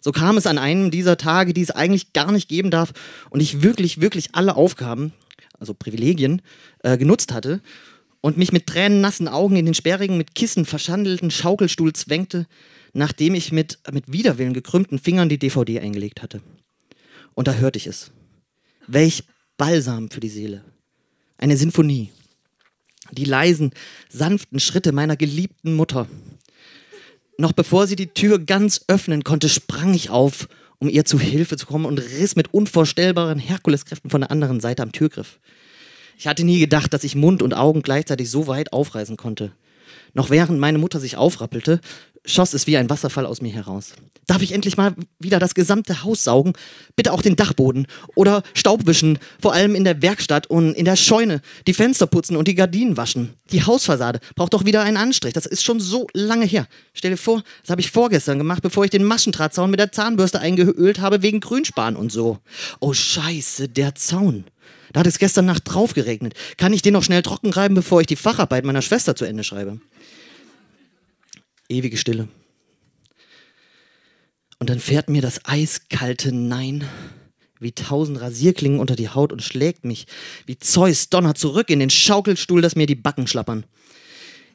So 0.00 0.12
kam 0.12 0.36
es 0.36 0.46
an 0.46 0.58
einem 0.58 0.90
dieser 0.90 1.16
Tage, 1.16 1.52
die 1.52 1.62
es 1.62 1.70
eigentlich 1.70 2.12
gar 2.12 2.30
nicht 2.30 2.48
geben 2.48 2.70
darf 2.70 2.92
und 3.30 3.40
ich 3.40 3.62
wirklich, 3.62 4.00
wirklich 4.00 4.34
alle 4.34 4.56
Aufgaben, 4.56 5.12
also 5.58 5.74
Privilegien, 5.74 6.42
äh, 6.82 6.96
genutzt 6.96 7.32
hatte 7.32 7.60
und 8.20 8.36
mich 8.36 8.52
mit 8.52 8.66
tränennassen 8.66 9.28
Augen 9.28 9.56
in 9.56 9.64
den 9.64 9.74
sperrigen, 9.74 10.16
mit 10.16 10.34
Kissen 10.34 10.64
verschandelten 10.64 11.30
Schaukelstuhl 11.30 11.92
zwängte, 11.92 12.46
nachdem 12.92 13.34
ich 13.34 13.52
mit, 13.52 13.78
mit 13.92 14.12
Widerwillen 14.12 14.54
gekrümmten 14.54 14.98
Fingern 14.98 15.28
die 15.28 15.38
DVD 15.38 15.80
eingelegt 15.80 16.22
hatte. 16.22 16.40
Und 17.34 17.48
da 17.48 17.54
hörte 17.54 17.78
ich 17.78 17.86
es. 17.86 18.10
Welch 18.86 19.24
Balsam 19.56 20.10
für 20.10 20.20
die 20.20 20.28
Seele. 20.28 20.64
Eine 21.36 21.56
Sinfonie. 21.56 22.10
Die 23.12 23.24
leisen, 23.24 23.72
sanften 24.08 24.60
Schritte 24.60 24.92
meiner 24.92 25.16
geliebten 25.16 25.74
Mutter. 25.74 26.08
Noch 27.40 27.52
bevor 27.52 27.86
sie 27.86 27.94
die 27.94 28.08
Tür 28.08 28.40
ganz 28.40 28.84
öffnen 28.88 29.22
konnte, 29.22 29.48
sprang 29.48 29.94
ich 29.94 30.10
auf, 30.10 30.48
um 30.80 30.88
ihr 30.88 31.04
zu 31.04 31.20
Hilfe 31.20 31.56
zu 31.56 31.66
kommen 31.66 31.84
und 31.84 31.98
riss 31.98 32.34
mit 32.34 32.52
unvorstellbaren 32.52 33.38
Herkuleskräften 33.38 34.10
von 34.10 34.22
der 34.22 34.32
anderen 34.32 34.58
Seite 34.58 34.82
am 34.82 34.90
Türgriff. 34.90 35.38
Ich 36.18 36.26
hatte 36.26 36.42
nie 36.42 36.58
gedacht, 36.58 36.92
dass 36.92 37.04
ich 37.04 37.14
Mund 37.14 37.40
und 37.42 37.54
Augen 37.54 37.82
gleichzeitig 37.82 38.28
so 38.28 38.48
weit 38.48 38.72
aufreißen 38.72 39.16
konnte. 39.16 39.52
Noch 40.14 40.30
während 40.30 40.58
meine 40.58 40.78
Mutter 40.78 41.00
sich 41.00 41.16
aufrappelte, 41.16 41.80
schoss 42.24 42.54
es 42.54 42.66
wie 42.66 42.76
ein 42.76 42.90
Wasserfall 42.90 43.26
aus 43.26 43.40
mir 43.40 43.52
heraus. 43.52 43.92
Darf 44.26 44.42
ich 44.42 44.52
endlich 44.52 44.76
mal 44.76 44.94
wieder 45.18 45.38
das 45.38 45.54
gesamte 45.54 46.04
Haus 46.04 46.24
saugen? 46.24 46.52
Bitte 46.96 47.12
auch 47.12 47.22
den 47.22 47.36
Dachboden 47.36 47.86
oder 48.14 48.42
Staub 48.52 48.86
wischen, 48.86 49.18
vor 49.40 49.54
allem 49.54 49.74
in 49.74 49.84
der 49.84 50.02
Werkstatt 50.02 50.46
und 50.48 50.74
in 50.74 50.84
der 50.84 50.96
Scheune, 50.96 51.40
die 51.66 51.72
Fenster 51.72 52.06
putzen 52.06 52.36
und 52.36 52.46
die 52.46 52.54
Gardinen 52.54 52.96
waschen. 52.96 53.34
Die 53.52 53.64
Hausfassade 53.64 54.20
braucht 54.34 54.52
doch 54.52 54.66
wieder 54.66 54.82
einen 54.82 54.98
Anstrich. 54.98 55.32
Das 55.32 55.46
ist 55.46 55.64
schon 55.64 55.80
so 55.80 56.06
lange 56.12 56.44
her. 56.44 56.66
Stell 56.92 57.12
dir 57.12 57.16
vor, 57.16 57.42
das 57.62 57.70
habe 57.70 57.80
ich 57.80 57.90
vorgestern 57.90 58.38
gemacht, 58.38 58.62
bevor 58.62 58.84
ich 58.84 58.90
den 58.90 59.04
Maschendrahtzaun 59.04 59.70
mit 59.70 59.80
der 59.80 59.92
Zahnbürste 59.92 60.40
eingeölt 60.40 61.00
habe 61.00 61.22
wegen 61.22 61.40
Grünspan 61.40 61.96
und 61.96 62.12
so. 62.12 62.38
Oh 62.80 62.92
Scheiße, 62.92 63.68
der 63.68 63.94
Zaun. 63.94 64.44
Da 64.92 65.00
hat 65.00 65.06
es 65.06 65.18
gestern 65.18 65.46
Nacht 65.46 65.62
drauf 65.64 65.94
geregnet. 65.94 66.34
Kann 66.56 66.72
ich 66.72 66.82
den 66.82 66.94
noch 66.94 67.02
schnell 67.02 67.22
trocken 67.22 67.50
reiben, 67.50 67.74
bevor 67.74 68.00
ich 68.00 68.06
die 68.06 68.16
Facharbeit 68.16 68.64
meiner 68.64 68.82
Schwester 68.82 69.14
zu 69.14 69.24
Ende 69.24 69.44
schreibe? 69.44 69.80
Ewige 71.68 71.96
Stille. 71.96 72.28
Und 74.58 74.70
dann 74.70 74.80
fährt 74.80 75.08
mir 75.08 75.22
das 75.22 75.44
eiskalte 75.44 76.32
Nein 76.32 76.84
wie 77.60 77.72
tausend 77.72 78.20
Rasierklingen 78.20 78.80
unter 78.80 78.96
die 78.96 79.08
Haut 79.08 79.32
und 79.32 79.42
schlägt 79.42 79.84
mich 79.84 80.06
wie 80.46 80.58
Zeus 80.58 81.08
Donner 81.08 81.34
zurück 81.34 81.70
in 81.70 81.80
den 81.80 81.90
Schaukelstuhl, 81.90 82.62
dass 82.62 82.76
mir 82.76 82.86
die 82.86 82.94
Backen 82.94 83.26
schlappern. 83.26 83.64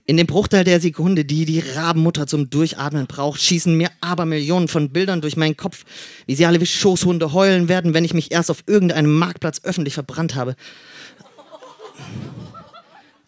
In 0.05 0.17
dem 0.17 0.27
Bruchteil 0.27 0.65
der 0.65 0.82
Sekunde, 0.82 1.24
die 1.24 1.46
die 1.46 1.60
Rabenmutter 1.60 2.27
zum 2.27 2.50
Durchatmen 2.50 3.08
braucht, 3.08 3.41
schießen 3.41 3.75
mir 3.75 3.89
Abermillionen 4.01 4.67
von 4.67 4.89
Bildern 4.89 5.22
durch 5.22 5.38
meinen 5.38 5.55
Kopf, 5.55 5.86
wie 6.25 6.36
sie 6.36 6.46
alle 6.46 6.60
wie 6.60 6.65
Schoßhunde 6.65 7.32
heulen 7.32 7.70
werden, 7.70 7.93
wenn 7.93 8.03
ich 8.03 8.13
mich 8.13 8.32
erst 8.32 8.51
auf 8.51 8.63
irgendeinem 8.67 9.13
Marktplatz 9.17 9.62
öffentlich 9.63 9.93
verbrannt 9.93 10.36
habe. 10.36 10.55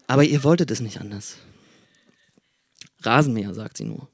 Aber 0.08 0.26
ihr 0.26 0.44
wolltet 0.44 0.70
es 0.70 0.82
nicht 0.82 1.00
anders. 1.00 1.38
Rasenmäher, 3.06 3.54
sagt 3.54 3.78
sie 3.78 3.86
nur. 3.86 4.10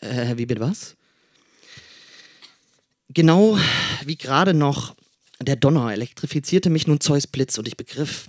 Äh, 0.00 0.36
wie 0.36 0.46
bitte 0.46 0.60
was? 0.60 0.96
Genau 3.08 3.58
wie 4.04 4.16
gerade 4.16 4.54
noch 4.54 4.94
der 5.40 5.56
Donner 5.56 5.92
elektrifizierte 5.92 6.70
mich 6.70 6.86
nun 6.86 7.00
Zeus 7.00 7.26
Blitz 7.26 7.58
und 7.58 7.66
ich 7.66 7.76
begriff. 7.76 8.28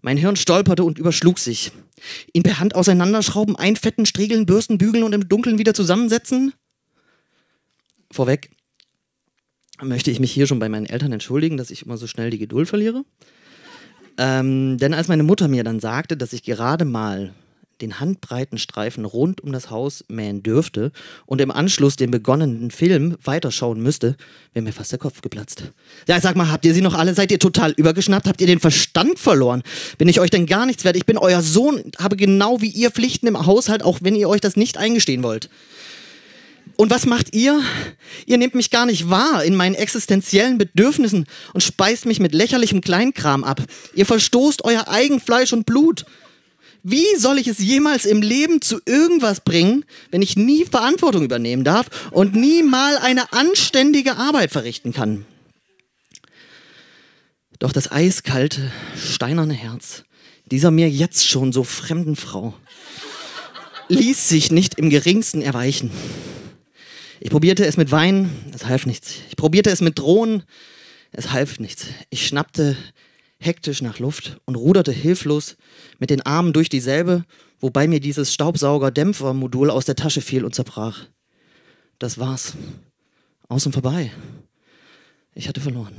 Mein 0.00 0.16
Hirn 0.16 0.36
stolperte 0.36 0.84
und 0.84 0.98
überschlug 0.98 1.38
sich. 1.38 1.72
Ihn 2.32 2.44
per 2.44 2.60
Hand 2.60 2.74
auseinanderschrauben, 2.74 3.56
einfetten, 3.56 4.06
striegeln, 4.06 4.46
bürsten, 4.46 4.78
bügeln 4.78 5.02
und 5.02 5.12
im 5.12 5.28
Dunkeln 5.28 5.58
wieder 5.58 5.74
zusammensetzen? 5.74 6.52
Vorweg 8.12 8.50
möchte 9.82 10.10
ich 10.10 10.20
mich 10.20 10.32
hier 10.32 10.46
schon 10.46 10.60
bei 10.60 10.68
meinen 10.68 10.86
Eltern 10.86 11.12
entschuldigen, 11.12 11.56
dass 11.56 11.70
ich 11.70 11.84
immer 11.84 11.96
so 11.96 12.06
schnell 12.06 12.30
die 12.30 12.38
Geduld 12.38 12.68
verliere. 12.68 13.04
Ähm, 14.18 14.78
denn 14.78 14.94
als 14.94 15.08
meine 15.08 15.24
Mutter 15.24 15.48
mir 15.48 15.64
dann 15.64 15.80
sagte, 15.80 16.16
dass 16.16 16.32
ich 16.32 16.42
gerade 16.42 16.84
mal 16.84 17.34
den 17.80 18.00
handbreiten 18.00 18.58
Streifen 18.58 19.04
rund 19.04 19.42
um 19.42 19.52
das 19.52 19.70
Haus 19.70 20.04
mähen 20.08 20.42
dürfte 20.42 20.92
und 21.26 21.40
im 21.40 21.50
Anschluss 21.50 21.96
den 21.96 22.10
begonnenen 22.10 22.70
Film 22.70 23.16
weiterschauen 23.22 23.80
müsste, 23.82 24.16
wäre 24.52 24.64
mir 24.64 24.72
fast 24.72 24.92
der 24.92 24.98
Kopf 24.98 25.20
geplatzt. 25.20 25.64
Ja, 26.08 26.20
sag 26.20 26.36
mal, 26.36 26.50
habt 26.50 26.64
ihr 26.64 26.74
sie 26.74 26.80
noch 26.80 26.94
alle? 26.94 27.14
Seid 27.14 27.30
ihr 27.30 27.38
total 27.38 27.72
übergeschnappt? 27.72 28.26
Habt 28.26 28.40
ihr 28.40 28.46
den 28.46 28.60
Verstand 28.60 29.18
verloren? 29.18 29.62
Bin 29.98 30.08
ich 30.08 30.20
euch 30.20 30.30
denn 30.30 30.46
gar 30.46 30.66
nichts 30.66 30.84
wert? 30.84 30.96
Ich 30.96 31.06
bin 31.06 31.18
euer 31.18 31.42
Sohn, 31.42 31.92
habe 31.98 32.16
genau 32.16 32.60
wie 32.60 32.70
ihr 32.70 32.90
Pflichten 32.90 33.26
im 33.26 33.46
Haushalt, 33.46 33.82
auch 33.82 33.98
wenn 34.02 34.14
ihr 34.14 34.28
euch 34.28 34.40
das 34.40 34.56
nicht 34.56 34.78
eingestehen 34.78 35.22
wollt. 35.22 35.50
Und 36.76 36.90
was 36.90 37.06
macht 37.06 37.34
ihr? 37.34 37.60
Ihr 38.26 38.36
nehmt 38.36 38.54
mich 38.54 38.70
gar 38.70 38.84
nicht 38.84 39.08
wahr 39.08 39.42
in 39.44 39.54
meinen 39.54 39.74
existenziellen 39.74 40.58
Bedürfnissen 40.58 41.26
und 41.54 41.62
speist 41.62 42.04
mich 42.04 42.20
mit 42.20 42.34
lächerlichem 42.34 42.82
Kleinkram 42.82 43.44
ab. 43.44 43.62
Ihr 43.94 44.04
verstoßt 44.04 44.64
euer 44.64 44.88
Eigenfleisch 44.88 45.52
und 45.54 45.64
Blut. 45.64 46.04
Wie 46.88 47.16
soll 47.16 47.38
ich 47.38 47.48
es 47.48 47.58
jemals 47.58 48.04
im 48.04 48.22
Leben 48.22 48.62
zu 48.62 48.80
irgendwas 48.86 49.40
bringen, 49.40 49.84
wenn 50.12 50.22
ich 50.22 50.36
nie 50.36 50.64
Verantwortung 50.64 51.24
übernehmen 51.24 51.64
darf 51.64 51.88
und 52.12 52.36
nie 52.36 52.62
mal 52.62 52.96
eine 52.98 53.32
anständige 53.32 54.16
Arbeit 54.18 54.52
verrichten 54.52 54.92
kann? 54.92 55.26
Doch 57.58 57.72
das 57.72 57.90
eiskalte, 57.90 58.70
steinerne 58.96 59.52
Herz 59.52 60.04
dieser 60.48 60.70
mir 60.70 60.88
jetzt 60.88 61.26
schon 61.26 61.52
so 61.52 61.64
fremden 61.64 62.14
Frau 62.14 62.54
ließ 63.88 64.28
sich 64.28 64.52
nicht 64.52 64.78
im 64.78 64.88
geringsten 64.88 65.42
erweichen. 65.42 65.90
Ich 67.18 67.30
probierte 67.30 67.66
es 67.66 67.76
mit 67.76 67.90
Wein, 67.90 68.30
es 68.54 68.66
half 68.66 68.86
nichts. 68.86 69.14
Ich 69.28 69.34
probierte 69.34 69.70
es 69.70 69.80
mit 69.80 69.98
Drohnen, 69.98 70.44
es 71.10 71.32
half 71.32 71.58
nichts. 71.58 71.86
Ich 72.10 72.28
schnappte 72.28 72.76
hektisch 73.38 73.82
nach 73.82 73.98
Luft 73.98 74.40
und 74.44 74.56
ruderte 74.56 74.92
hilflos 74.92 75.56
mit 75.98 76.10
den 76.10 76.22
Armen 76.22 76.52
durch 76.52 76.68
dieselbe, 76.68 77.24
wobei 77.60 77.86
mir 77.86 78.00
dieses 78.00 78.32
Staubsauger-Dämpfer-Modul 78.34 79.70
aus 79.70 79.84
der 79.84 79.96
Tasche 79.96 80.20
fiel 80.20 80.44
und 80.44 80.54
zerbrach. 80.54 81.06
Das 81.98 82.18
war's. 82.18 82.54
Aus 83.48 83.66
und 83.66 83.72
vorbei. 83.72 84.10
Ich 85.34 85.48
hatte 85.48 85.60
verloren. 85.60 85.94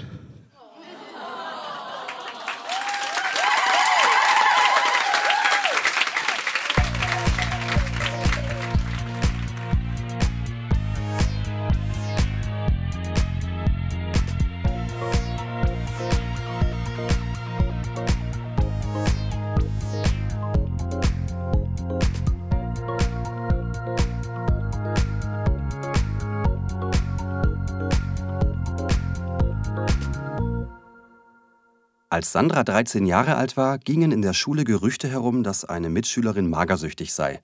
Als 32.17 32.31
Sandra 32.31 32.63
13 32.63 33.05
Jahre 33.05 33.35
alt 33.35 33.57
war, 33.57 33.77
gingen 33.77 34.11
in 34.11 34.23
der 34.23 34.33
Schule 34.33 34.63
Gerüchte 34.63 35.07
herum, 35.07 35.43
dass 35.43 35.65
eine 35.65 35.87
Mitschülerin 35.87 36.49
magersüchtig 36.49 37.13
sei. 37.13 37.41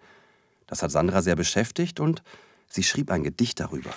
Das 0.66 0.82
hat 0.82 0.90
Sandra 0.90 1.22
sehr 1.22 1.36
beschäftigt 1.36 2.00
und 2.00 2.24
sie 2.70 2.82
schrieb 2.82 3.12
ein 3.12 3.22
Gedicht 3.22 3.60
darüber. 3.60 3.92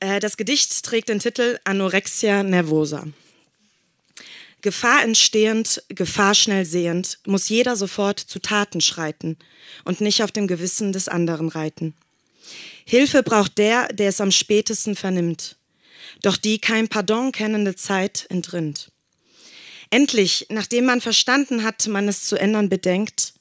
Äh, 0.00 0.18
das 0.18 0.36
Gedicht 0.36 0.84
trägt 0.84 1.08
den 1.08 1.20
Titel 1.20 1.60
Anorexia 1.62 2.42
nervosa. 2.42 3.04
Gefahr 4.62 5.04
entstehend, 5.04 5.84
Gefahr 5.88 6.34
schnell 6.34 6.64
sehend, 6.64 7.20
muss 7.28 7.48
jeder 7.48 7.76
sofort 7.76 8.18
zu 8.18 8.40
Taten 8.40 8.80
schreiten 8.80 9.36
und 9.84 10.00
nicht 10.00 10.24
auf 10.24 10.32
dem 10.32 10.48
Gewissen 10.48 10.92
des 10.92 11.06
anderen 11.06 11.48
reiten. 11.48 11.94
Hilfe 12.84 13.22
braucht 13.22 13.56
der, 13.58 13.86
der 13.92 14.08
es 14.08 14.20
am 14.20 14.32
spätesten 14.32 14.96
vernimmt 14.96 15.56
doch 16.22 16.36
die 16.36 16.58
kein 16.58 16.88
Pardon 16.88 17.32
kennende 17.32 17.74
Zeit 17.74 18.26
entrinnt. 18.28 18.90
Endlich, 19.90 20.46
nachdem 20.50 20.86
man 20.86 21.00
verstanden 21.00 21.62
hat, 21.62 21.86
man 21.86 22.08
es 22.08 22.24
zu 22.24 22.36
ändern 22.36 22.68
bedenkt, 22.68 23.34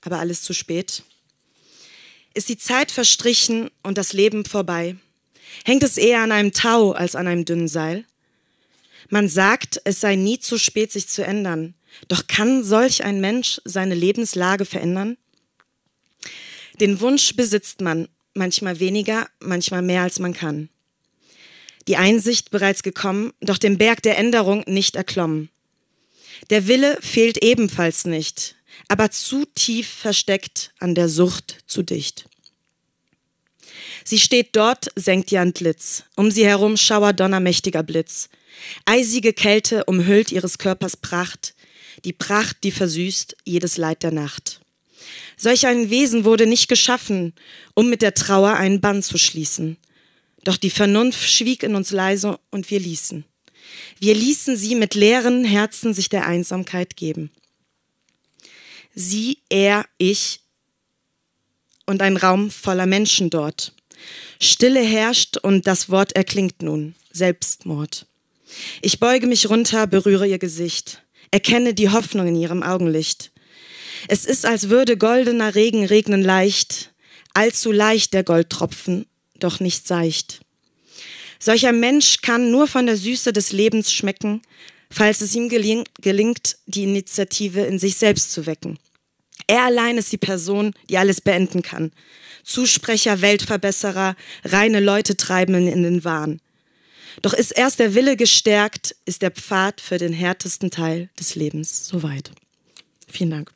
aber 0.00 0.18
alles 0.18 0.42
zu 0.42 0.52
spät, 0.52 1.02
ist 2.34 2.48
die 2.48 2.56
Zeit 2.56 2.90
verstrichen 2.90 3.70
und 3.82 3.98
das 3.98 4.12
Leben 4.12 4.44
vorbei. 4.44 4.96
Hängt 5.64 5.82
es 5.82 5.98
eher 5.98 6.22
an 6.22 6.32
einem 6.32 6.52
Tau 6.52 6.92
als 6.92 7.14
an 7.14 7.26
einem 7.26 7.44
dünnen 7.44 7.68
Seil? 7.68 8.04
Man 9.10 9.28
sagt, 9.28 9.80
es 9.84 10.00
sei 10.00 10.16
nie 10.16 10.38
zu 10.38 10.58
spät, 10.58 10.92
sich 10.92 11.08
zu 11.08 11.24
ändern. 11.24 11.74
Doch 12.08 12.26
kann 12.26 12.64
solch 12.64 13.04
ein 13.04 13.20
Mensch 13.20 13.60
seine 13.64 13.94
Lebenslage 13.94 14.64
verändern? 14.64 15.18
Den 16.80 17.00
Wunsch 17.00 17.36
besitzt 17.36 17.80
man, 17.82 18.08
manchmal 18.34 18.80
weniger, 18.80 19.28
manchmal 19.40 19.82
mehr 19.82 20.02
als 20.02 20.18
man 20.18 20.32
kann. 20.32 20.70
Die 21.88 21.96
Einsicht 21.96 22.50
bereits 22.50 22.82
gekommen, 22.82 23.32
doch 23.40 23.58
den 23.58 23.78
Berg 23.78 24.02
der 24.02 24.18
Änderung 24.18 24.62
nicht 24.66 24.96
erklommen. 24.96 25.48
Der 26.50 26.66
Wille 26.66 26.98
fehlt 27.00 27.42
ebenfalls 27.42 28.04
nicht, 28.04 28.56
aber 28.88 29.10
zu 29.10 29.44
tief 29.54 29.88
versteckt 29.88 30.72
an 30.78 30.94
der 30.94 31.08
Sucht 31.08 31.58
zu 31.66 31.82
dicht. 31.82 32.26
Sie 34.04 34.18
steht 34.18 34.56
dort, 34.56 34.88
senkt 34.96 35.30
ihr 35.32 35.40
Antlitz, 35.40 36.04
um 36.16 36.30
sie 36.30 36.46
herum 36.46 36.76
schauert 36.76 37.20
donnermächtiger 37.20 37.82
Blitz. 37.82 38.28
Eisige 38.84 39.32
Kälte 39.32 39.84
umhüllt 39.84 40.32
ihres 40.32 40.58
Körpers 40.58 40.96
Pracht, 40.96 41.54
die 42.04 42.12
Pracht, 42.12 42.58
die 42.64 42.72
versüßt 42.72 43.36
jedes 43.44 43.76
Leid 43.76 44.02
der 44.02 44.12
Nacht. 44.12 44.60
Solch 45.36 45.66
ein 45.66 45.90
Wesen 45.90 46.24
wurde 46.24 46.46
nicht 46.46 46.68
geschaffen, 46.68 47.34
um 47.74 47.90
mit 47.90 48.02
der 48.02 48.14
Trauer 48.14 48.54
einen 48.54 48.80
Bann 48.80 49.02
zu 49.02 49.18
schließen. 49.18 49.76
Doch 50.44 50.56
die 50.56 50.70
Vernunft 50.70 51.30
schwieg 51.30 51.62
in 51.62 51.74
uns 51.74 51.90
leise 51.90 52.38
und 52.50 52.70
wir 52.70 52.80
ließen. 52.80 53.24
Wir 54.00 54.14
ließen 54.14 54.56
sie 54.56 54.74
mit 54.74 54.94
leeren 54.94 55.44
Herzen 55.44 55.94
sich 55.94 56.08
der 56.08 56.26
Einsamkeit 56.26 56.96
geben. 56.96 57.30
Sie, 58.94 59.38
er, 59.48 59.86
ich 59.98 60.40
und 61.86 62.02
ein 62.02 62.16
Raum 62.16 62.50
voller 62.50 62.86
Menschen 62.86 63.30
dort. 63.30 63.72
Stille 64.40 64.82
herrscht 64.82 65.36
und 65.36 65.66
das 65.66 65.88
Wort 65.88 66.12
erklingt 66.12 66.62
nun. 66.62 66.94
Selbstmord. 67.12 68.06
Ich 68.80 68.98
beuge 68.98 69.26
mich 69.26 69.48
runter, 69.48 69.86
berühre 69.86 70.26
ihr 70.26 70.38
Gesicht, 70.38 71.02
erkenne 71.30 71.74
die 71.74 71.90
Hoffnung 71.90 72.26
in 72.26 72.36
ihrem 72.36 72.62
Augenlicht. 72.62 73.30
Es 74.08 74.24
ist, 74.24 74.44
als 74.44 74.68
würde 74.68 74.96
goldener 74.96 75.54
Regen 75.54 75.84
regnen 75.84 76.22
leicht, 76.22 76.92
allzu 77.34 77.70
leicht 77.70 78.12
der 78.12 78.24
Goldtropfen, 78.24 79.06
doch 79.44 79.60
nicht 79.60 79.86
seicht. 79.86 80.40
Solch 81.38 81.66
ein 81.66 81.80
Mensch 81.80 82.20
kann 82.22 82.50
nur 82.50 82.68
von 82.68 82.86
der 82.86 82.96
Süße 82.96 83.32
des 83.32 83.52
Lebens 83.52 83.92
schmecken, 83.92 84.42
falls 84.90 85.20
es 85.20 85.34
ihm 85.34 85.48
geling 85.48 85.84
gelingt, 86.00 86.56
die 86.66 86.84
Initiative 86.84 87.62
in 87.62 87.78
sich 87.78 87.96
selbst 87.96 88.32
zu 88.32 88.46
wecken. 88.46 88.78
Er 89.46 89.64
allein 89.64 89.98
ist 89.98 90.12
die 90.12 90.18
Person, 90.18 90.72
die 90.88 90.98
alles 90.98 91.20
beenden 91.20 91.62
kann. 91.62 91.90
Zusprecher, 92.44 93.20
Weltverbesserer, 93.20 94.16
reine 94.44 94.80
Leute 94.80 95.16
treiben 95.16 95.54
ihn 95.54 95.68
in 95.68 95.82
den 95.82 96.04
Wahn. 96.04 96.40
Doch 97.20 97.34
ist 97.34 97.50
erst 97.52 97.78
der 97.78 97.94
Wille 97.94 98.16
gestärkt, 98.16 98.96
ist 99.04 99.22
der 99.22 99.30
Pfad 99.30 99.80
für 99.80 99.98
den 99.98 100.12
härtesten 100.12 100.70
Teil 100.70 101.10
des 101.18 101.34
Lebens 101.34 101.86
soweit. 101.86 102.30
Vielen 103.08 103.30
Dank. 103.30 103.52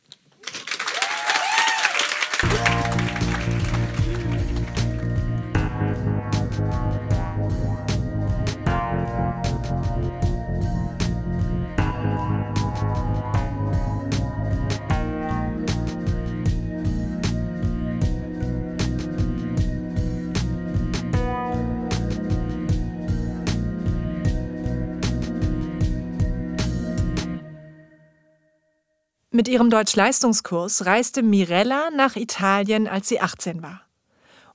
Mit 29.37 29.47
ihrem 29.49 29.69
Deutsch-Leistungskurs 29.69 30.87
reiste 30.87 31.23
Mirella 31.23 31.91
nach 31.91 32.17
Italien, 32.17 32.89
als 32.89 33.07
sie 33.07 33.21
18 33.21 33.63
war. 33.63 33.83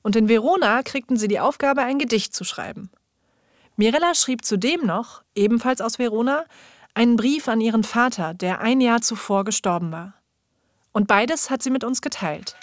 Und 0.02 0.16
in 0.16 0.28
Verona 0.28 0.82
kriegten 0.82 1.18
sie 1.18 1.28
die 1.28 1.40
Aufgabe, 1.40 1.84
ein 1.84 2.00
Gedicht 2.00 2.34
zu 2.34 2.44
schreiben. 2.44 2.90
Mirella 3.76 4.16
schrieb 4.16 4.44
zudem 4.44 4.84
noch, 4.84 5.22
ebenfalls 5.36 5.82
aus 5.82 6.00
Verona, 6.00 6.46
einen 6.96 7.16
Brief 7.16 7.48
an 7.48 7.62
ihren 7.62 7.84
Vater, 7.84 8.34
der 8.34 8.62
ein 8.62 8.82
Jahr 8.82 9.04
zuvor 9.04 9.44
gestorben 9.44 9.92
war. 9.92 10.16
Und 10.94 11.08
beides 11.08 11.52
hat 11.52 11.62
sie 11.62 11.70
mit 11.70 11.84
uns 11.84 12.02
geteilt. 12.02 12.56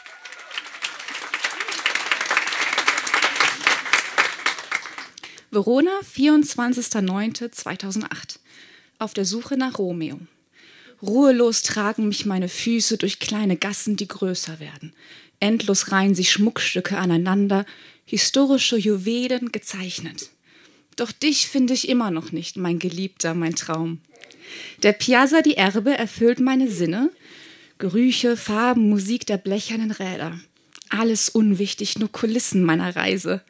Verona, 5.52 6.00
24.09.2008. 6.00 8.40
Auf 8.98 9.14
der 9.14 9.24
Suche 9.24 9.56
nach 9.56 9.78
Romeo. 9.78 10.18
Ruhelos 11.00 11.62
tragen 11.62 12.08
mich 12.08 12.26
meine 12.26 12.48
Füße 12.48 12.98
durch 12.98 13.20
kleine 13.20 13.56
Gassen, 13.56 13.96
die 13.96 14.08
größer 14.08 14.58
werden. 14.58 14.92
Endlos 15.40 15.92
reihen 15.92 16.14
sich 16.14 16.32
Schmuckstücke 16.32 16.98
aneinander, 16.98 17.64
historische 18.04 18.76
Juwelen 18.76 19.52
gezeichnet. 19.52 20.30
Doch 20.96 21.12
dich 21.12 21.46
finde 21.46 21.74
ich 21.74 21.88
immer 21.88 22.10
noch 22.10 22.32
nicht, 22.32 22.56
mein 22.56 22.80
Geliebter, 22.80 23.34
mein 23.34 23.54
Traum. 23.54 24.00
Der 24.82 24.92
Piazza 24.92 25.42
di 25.42 25.54
Erbe 25.54 25.96
erfüllt 25.96 26.40
meine 26.40 26.68
Sinne. 26.68 27.10
Gerüche, 27.78 28.36
Farben, 28.36 28.88
Musik 28.88 29.24
der 29.26 29.36
blechernen 29.36 29.92
Räder. 29.92 30.40
Alles 30.88 31.28
unwichtig, 31.28 31.98
nur 31.98 32.10
Kulissen 32.10 32.64
meiner 32.64 32.96
Reise. 32.96 33.42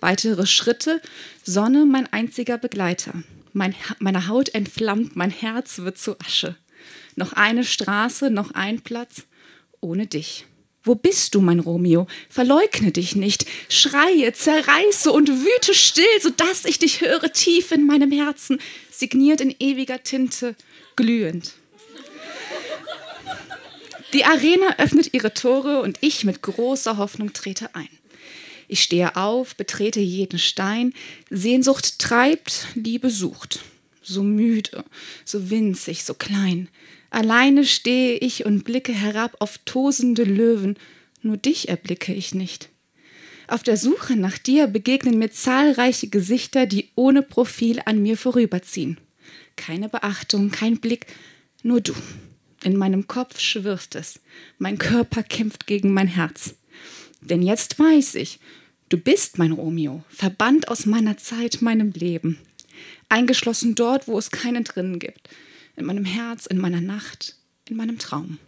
Weitere 0.00 0.46
Schritte, 0.46 1.00
Sonne 1.44 1.86
mein 1.86 2.12
einziger 2.12 2.58
Begleiter. 2.58 3.22
Mein, 3.52 3.74
meine 4.00 4.26
Haut 4.26 4.48
entflammt, 4.48 5.14
mein 5.14 5.30
Herz 5.30 5.78
wird 5.78 5.98
zu 5.98 6.18
Asche. 6.18 6.56
Noch 7.16 7.32
eine 7.32 7.64
Straße, 7.64 8.30
noch 8.30 8.52
ein 8.52 8.82
Platz 8.82 9.24
ohne 9.80 10.06
dich. 10.06 10.46
Wo 10.84 10.94
bist 10.94 11.34
du, 11.34 11.40
mein 11.40 11.58
Romeo? 11.58 12.06
Verleugne 12.28 12.92
dich 12.92 13.16
nicht. 13.16 13.44
Schreie, 13.68 14.32
zerreiße 14.32 15.10
und 15.10 15.28
wüte 15.28 15.74
still, 15.74 16.04
sodass 16.20 16.64
ich 16.64 16.78
dich 16.78 17.00
höre 17.00 17.32
tief 17.32 17.72
in 17.72 17.86
meinem 17.86 18.12
Herzen, 18.12 18.60
signiert 18.92 19.40
in 19.40 19.52
ewiger 19.58 20.04
Tinte, 20.04 20.54
glühend. 20.94 21.54
Die 24.12 24.24
Arena 24.24 24.76
öffnet 24.78 25.12
ihre 25.12 25.34
Tore 25.34 25.80
und 25.80 25.98
ich 26.02 26.24
mit 26.24 26.42
großer 26.42 26.98
Hoffnung 26.98 27.32
trete 27.32 27.74
ein. 27.74 27.88
Ich 28.68 28.82
stehe 28.82 29.16
auf, 29.16 29.56
betrete 29.56 30.00
jeden 30.00 30.38
Stein. 30.38 30.94
Sehnsucht 31.30 31.98
treibt, 31.98 32.68
Liebe 32.74 33.10
sucht. 33.10 33.60
So 34.08 34.22
müde, 34.22 34.84
so 35.24 35.50
winzig, 35.50 36.04
so 36.04 36.14
klein. 36.14 36.68
Alleine 37.10 37.64
stehe 37.64 38.18
ich 38.18 38.46
und 38.46 38.62
blicke 38.62 38.92
herab 38.92 39.36
auf 39.40 39.58
tosende 39.64 40.22
Löwen, 40.22 40.78
nur 41.22 41.36
dich 41.36 41.68
erblicke 41.68 42.14
ich 42.14 42.32
nicht. 42.32 42.68
Auf 43.48 43.64
der 43.64 43.76
Suche 43.76 44.14
nach 44.14 44.38
dir 44.38 44.68
begegnen 44.68 45.18
mir 45.18 45.32
zahlreiche 45.32 46.06
Gesichter, 46.08 46.66
die 46.66 46.90
ohne 46.94 47.22
Profil 47.22 47.80
an 47.84 48.00
mir 48.00 48.16
vorüberziehen. 48.16 48.98
Keine 49.56 49.88
Beachtung, 49.88 50.52
kein 50.52 50.78
Blick, 50.78 51.06
nur 51.64 51.80
du. 51.80 51.94
In 52.62 52.76
meinem 52.76 53.08
Kopf 53.08 53.40
schwirrt 53.40 53.96
es, 53.96 54.20
mein 54.58 54.78
Körper 54.78 55.24
kämpft 55.24 55.66
gegen 55.66 55.92
mein 55.92 56.08
Herz. 56.08 56.54
Denn 57.20 57.42
jetzt 57.42 57.78
weiß 57.78 58.14
ich, 58.16 58.38
du 58.88 58.98
bist 58.98 59.38
mein 59.38 59.52
Romeo, 59.52 60.04
verbannt 60.08 60.68
aus 60.68 60.86
meiner 60.86 61.16
Zeit, 61.16 61.60
meinem 61.60 61.90
Leben. 61.90 62.38
Eingeschlossen 63.08 63.74
dort, 63.74 64.08
wo 64.08 64.18
es 64.18 64.30
keinen 64.30 64.64
drinnen 64.64 64.98
gibt 64.98 65.28
in 65.76 65.84
meinem 65.84 66.04
Herz, 66.04 66.46
in 66.46 66.58
meiner 66.58 66.80
Nacht, 66.80 67.36
in 67.68 67.76
meinem 67.76 67.98
Traum. 67.98 68.38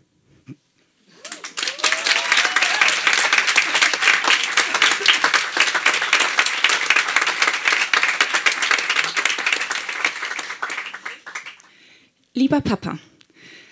Lieber 12.35 12.61
Papa, 12.61 12.99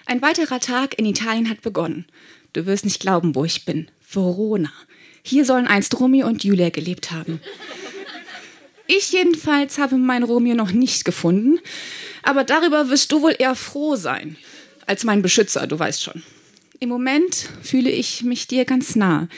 ein 0.07 0.23
weiterer 0.23 0.61
Tag 0.61 0.99
in 0.99 1.07
Italien 1.07 1.49
hat 1.49 1.63
begonnen. 1.63 2.07
Du 2.53 2.67
wirst 2.67 2.85
nicht 2.85 3.01
glauben, 3.01 3.35
wo 3.35 3.45
ich 3.45 3.65
bin. 3.65 3.89
Verona. 4.01 4.73
Hier 5.23 5.45
sollen 5.45 5.67
einst 5.67 5.99
Romeo 5.99 6.27
und 6.27 6.45
Julia 6.45 6.71
gelebt 6.71 7.11
haben. 7.11 7.41
Ich 8.87 9.13
jedenfalls 9.13 9.79
habe 9.79 9.97
mein 9.97 10.23
Romeo 10.23 10.55
noch 10.55 10.73
nicht 10.73 11.05
gefunden, 11.05 11.59
aber 12.23 12.45
darüber 12.45 12.89
wirst 12.89 13.13
du 13.13 13.23
wohl 13.23 13.35
eher 13.39 13.55
froh 13.55 13.97
sein 13.97 14.37
als 14.87 15.05
mein 15.05 15.23
Beschützer, 15.23 15.67
du 15.67 15.79
weißt 15.79 16.03
schon. 16.03 16.23
Im 16.79 16.89
Moment 16.89 17.49
fühle 17.63 17.91
ich 17.91 18.23
mich 18.23 18.47
dir 18.47 18.65
ganz 18.65 18.97
nah, 18.97 19.29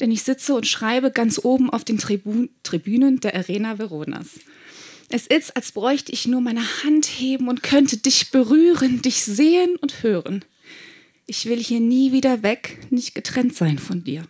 denn 0.00 0.10
ich 0.10 0.22
sitze 0.22 0.54
und 0.54 0.66
schreibe 0.66 1.10
ganz 1.10 1.40
oben 1.42 1.70
auf 1.70 1.84
den 1.84 1.98
Tribun 1.98 2.48
Tribünen 2.62 3.20
der 3.20 3.34
Arena 3.34 3.78
Veronas. 3.78 4.40
Es 5.10 5.26
ist, 5.26 5.56
als 5.56 5.72
bräuchte 5.72 6.12
ich 6.12 6.26
nur 6.26 6.40
meine 6.40 6.64
Hand 6.82 7.06
heben 7.06 7.48
und 7.48 7.62
könnte 7.62 7.98
dich 7.98 8.30
berühren, 8.30 9.02
dich 9.02 9.22
sehen 9.24 9.76
und 9.76 10.02
hören. 10.02 10.44
Ich 11.26 11.46
will 11.46 11.62
hier 11.62 11.80
nie 11.80 12.12
wieder 12.12 12.42
weg, 12.42 12.78
nicht 12.90 13.14
getrennt 13.14 13.54
sein 13.54 13.78
von 13.78 14.04
dir. 14.04 14.24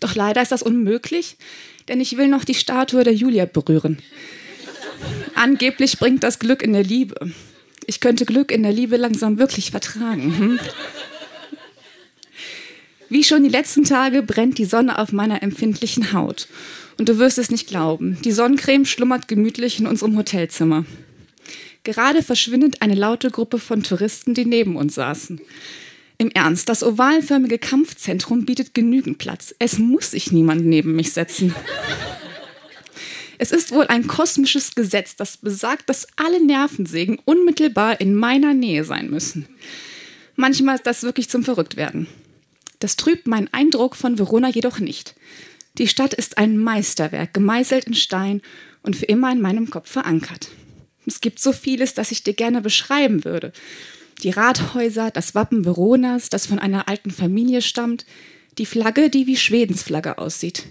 Doch 0.00 0.14
leider 0.14 0.42
ist 0.42 0.52
das 0.52 0.62
unmöglich, 0.62 1.36
denn 1.88 2.00
ich 2.00 2.16
will 2.16 2.28
noch 2.28 2.44
die 2.44 2.54
Statue 2.54 3.04
der 3.04 3.14
Julia 3.14 3.46
berühren. 3.46 3.98
Angeblich 5.34 5.98
bringt 5.98 6.22
das 6.22 6.38
Glück 6.38 6.62
in 6.62 6.72
der 6.72 6.84
Liebe. 6.84 7.32
Ich 7.86 8.00
könnte 8.00 8.24
Glück 8.24 8.50
in 8.50 8.62
der 8.62 8.72
Liebe 8.72 8.96
langsam 8.96 9.38
wirklich 9.38 9.70
vertragen. 9.70 10.38
Hm? 10.38 10.60
Wie 13.08 13.24
schon 13.24 13.42
die 13.42 13.48
letzten 13.48 13.84
Tage 13.84 14.22
brennt 14.22 14.58
die 14.58 14.66
Sonne 14.66 14.98
auf 14.98 15.12
meiner 15.12 15.42
empfindlichen 15.42 16.12
Haut. 16.12 16.48
Und 16.98 17.08
du 17.08 17.18
wirst 17.18 17.38
es 17.38 17.50
nicht 17.50 17.68
glauben, 17.68 18.18
die 18.22 18.32
Sonnencreme 18.32 18.84
schlummert 18.84 19.28
gemütlich 19.28 19.78
in 19.78 19.86
unserem 19.86 20.16
Hotelzimmer. 20.18 20.84
Gerade 21.84 22.22
verschwindet 22.22 22.82
eine 22.82 22.96
laute 22.96 23.30
Gruppe 23.30 23.58
von 23.58 23.82
Touristen, 23.82 24.34
die 24.34 24.44
neben 24.44 24.76
uns 24.76 24.96
saßen. 24.96 25.40
Im 26.20 26.32
Ernst, 26.32 26.68
das 26.68 26.82
ovalförmige 26.82 27.58
Kampfzentrum 27.58 28.44
bietet 28.44 28.74
genügend 28.74 29.18
Platz. 29.18 29.54
Es 29.60 29.78
muss 29.78 30.10
sich 30.10 30.32
niemand 30.32 30.66
neben 30.66 30.96
mich 30.96 31.12
setzen. 31.12 31.54
Es 33.38 33.52
ist 33.52 33.70
wohl 33.70 33.86
ein 33.86 34.08
kosmisches 34.08 34.74
Gesetz, 34.74 35.14
das 35.14 35.36
besagt, 35.36 35.88
dass 35.88 36.08
alle 36.16 36.44
Nervensägen 36.44 37.20
unmittelbar 37.24 38.00
in 38.00 38.16
meiner 38.16 38.52
Nähe 38.52 38.82
sein 38.82 39.10
müssen. 39.10 39.46
Manchmal 40.34 40.74
ist 40.74 40.86
das 40.88 41.04
wirklich 41.04 41.28
zum 41.28 41.44
Verrücktwerden. 41.44 42.08
Das 42.80 42.96
trübt 42.96 43.28
meinen 43.28 43.52
Eindruck 43.52 43.94
von 43.94 44.18
Verona 44.18 44.48
jedoch 44.48 44.80
nicht. 44.80 45.14
Die 45.78 45.86
Stadt 45.86 46.14
ist 46.14 46.36
ein 46.36 46.58
Meisterwerk, 46.58 47.32
gemeißelt 47.32 47.84
in 47.84 47.94
Stein 47.94 48.42
und 48.82 48.96
für 48.96 49.06
immer 49.06 49.30
in 49.30 49.40
meinem 49.40 49.70
Kopf 49.70 49.92
verankert. 49.92 50.48
Es 51.06 51.20
gibt 51.20 51.38
so 51.38 51.52
vieles, 51.52 51.94
das 51.94 52.10
ich 52.10 52.24
dir 52.24 52.34
gerne 52.34 52.60
beschreiben 52.60 53.24
würde. 53.24 53.52
Die 54.22 54.30
Rathäuser, 54.30 55.10
das 55.10 55.34
Wappen 55.34 55.64
Veronas, 55.64 56.28
das 56.28 56.46
von 56.46 56.58
einer 56.58 56.88
alten 56.88 57.10
Familie 57.10 57.62
stammt, 57.62 58.04
die 58.58 58.66
Flagge, 58.66 59.10
die 59.10 59.26
wie 59.26 59.36
Schwedens 59.36 59.82
Flagge 59.82 60.18
aussieht. 60.18 60.64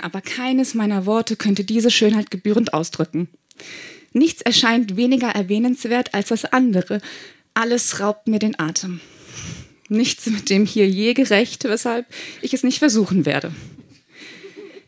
Aber 0.00 0.20
keines 0.20 0.74
meiner 0.74 1.06
Worte 1.06 1.36
könnte 1.36 1.64
diese 1.64 1.90
Schönheit 1.90 2.30
gebührend 2.30 2.74
ausdrücken. 2.74 3.28
Nichts 4.12 4.42
erscheint 4.42 4.96
weniger 4.96 5.28
erwähnenswert 5.28 6.14
als 6.14 6.28
das 6.28 6.44
andere. 6.44 7.00
Alles 7.54 8.00
raubt 8.00 8.28
mir 8.28 8.38
den 8.38 8.58
Atem. 8.58 9.00
Nichts 9.88 10.26
mit 10.26 10.50
dem 10.50 10.66
hier 10.66 10.88
je 10.88 11.14
gerecht, 11.14 11.64
weshalb 11.64 12.06
ich 12.40 12.54
es 12.54 12.62
nicht 12.62 12.78
versuchen 12.78 13.26
werde. 13.26 13.52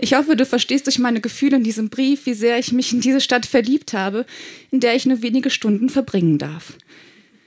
Ich 0.04 0.12
hoffe, 0.12 0.36
du 0.36 0.44
verstehst 0.44 0.86
durch 0.86 0.98
meine 0.98 1.22
Gefühle 1.22 1.56
in 1.56 1.64
diesem 1.64 1.88
Brief, 1.88 2.26
wie 2.26 2.34
sehr 2.34 2.58
ich 2.58 2.72
mich 2.72 2.92
in 2.92 3.00
diese 3.00 3.22
Stadt 3.22 3.46
verliebt 3.46 3.94
habe, 3.94 4.26
in 4.70 4.80
der 4.80 4.94
ich 4.94 5.06
nur 5.06 5.22
wenige 5.22 5.48
Stunden 5.48 5.88
verbringen 5.88 6.36
darf. 6.36 6.74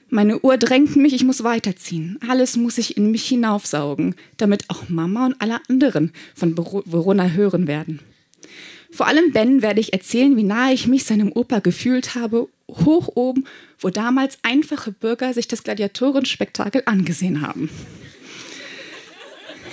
Meine 0.10 0.40
Uhr 0.40 0.58
drängt 0.58 0.96
mich, 0.96 1.14
ich 1.14 1.24
muss 1.24 1.44
weiterziehen. 1.44 2.18
Alles 2.28 2.58
muss 2.58 2.80
ich 2.80 2.98
in 2.98 3.12
mich 3.12 3.28
hinaufsaugen, 3.28 4.16
damit 4.38 4.64
auch 4.70 4.90
Mama 4.90 5.28
und 5.28 5.36
alle 5.40 5.60
anderen 5.70 6.12
von 6.34 6.58
Verona 6.58 7.30
hören 7.30 7.68
werden. 7.68 8.00
Vor 8.90 9.06
allem 9.06 9.34
Ben 9.34 9.62
werde 9.62 9.80
ich 9.80 9.94
erzählen, 9.94 10.36
wie 10.36 10.42
nahe 10.42 10.74
ich 10.74 10.88
mich 10.88 11.04
seinem 11.04 11.32
Opa 11.32 11.60
gefühlt 11.60 12.16
habe, 12.16 12.50
hoch 12.68 13.08
oben, 13.14 13.44
wo 13.78 13.92
damals 13.92 14.40
einfache 14.42 14.92
Bürger 14.92 15.32
sich 15.36 15.48
das 15.48 15.62
Gladiatorenspektakel 15.62 16.82
angesehen 16.88 17.44
haben. 17.44 17.70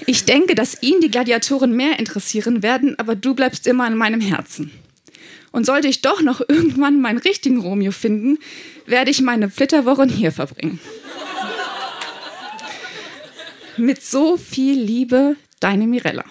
Ich 0.06 0.24
denke, 0.24 0.54
dass 0.54 0.82
ihn 0.82 1.00
die 1.00 1.10
Gladiatoren 1.10 1.74
mehr 1.74 1.98
interessieren 1.98 2.62
werden, 2.62 2.98
aber 2.98 3.14
du 3.16 3.34
bleibst 3.34 3.66
immer 3.66 3.86
in 3.86 3.96
meinem 3.96 4.20
Herzen. 4.20 4.70
Und 5.52 5.66
sollte 5.66 5.88
ich 5.88 6.02
doch 6.02 6.20
noch 6.20 6.40
irgendwann 6.40 7.00
meinen 7.00 7.18
richtigen 7.18 7.60
Romeo 7.60 7.92
finden, 7.92 8.38
werde 8.86 9.10
ich 9.10 9.20
meine 9.22 9.50
Flitterwochen 9.50 10.08
hier 10.08 10.32
verbringen. 10.32 10.80
Mit 13.76 14.02
so 14.02 14.36
viel 14.36 14.78
Liebe, 14.80 15.36
deine 15.60 15.86
Mirella. 15.86 16.24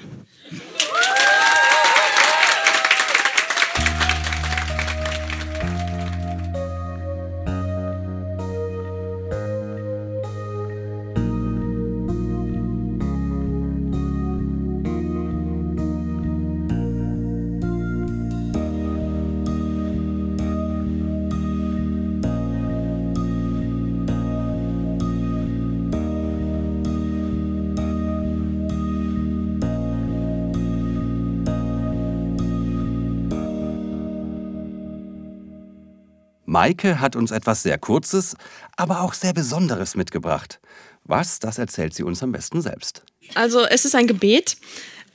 Maike 36.63 37.01
hat 37.01 37.17
uns 37.17 37.31
etwas 37.31 37.61
sehr 37.61 37.77
Kurzes, 37.77 38.37
aber 38.77 39.01
auch 39.01 39.13
sehr 39.13 39.33
Besonderes 39.33 39.95
mitgebracht. 39.95 40.61
Was, 41.03 41.39
das 41.39 41.57
erzählt 41.57 41.93
sie 41.93 42.03
uns 42.03 42.23
am 42.23 42.31
besten 42.31 42.61
selbst. 42.61 43.01
Also 43.35 43.65
es 43.65 43.83
ist 43.83 43.95
ein 43.95 44.07
Gebet. 44.07 44.55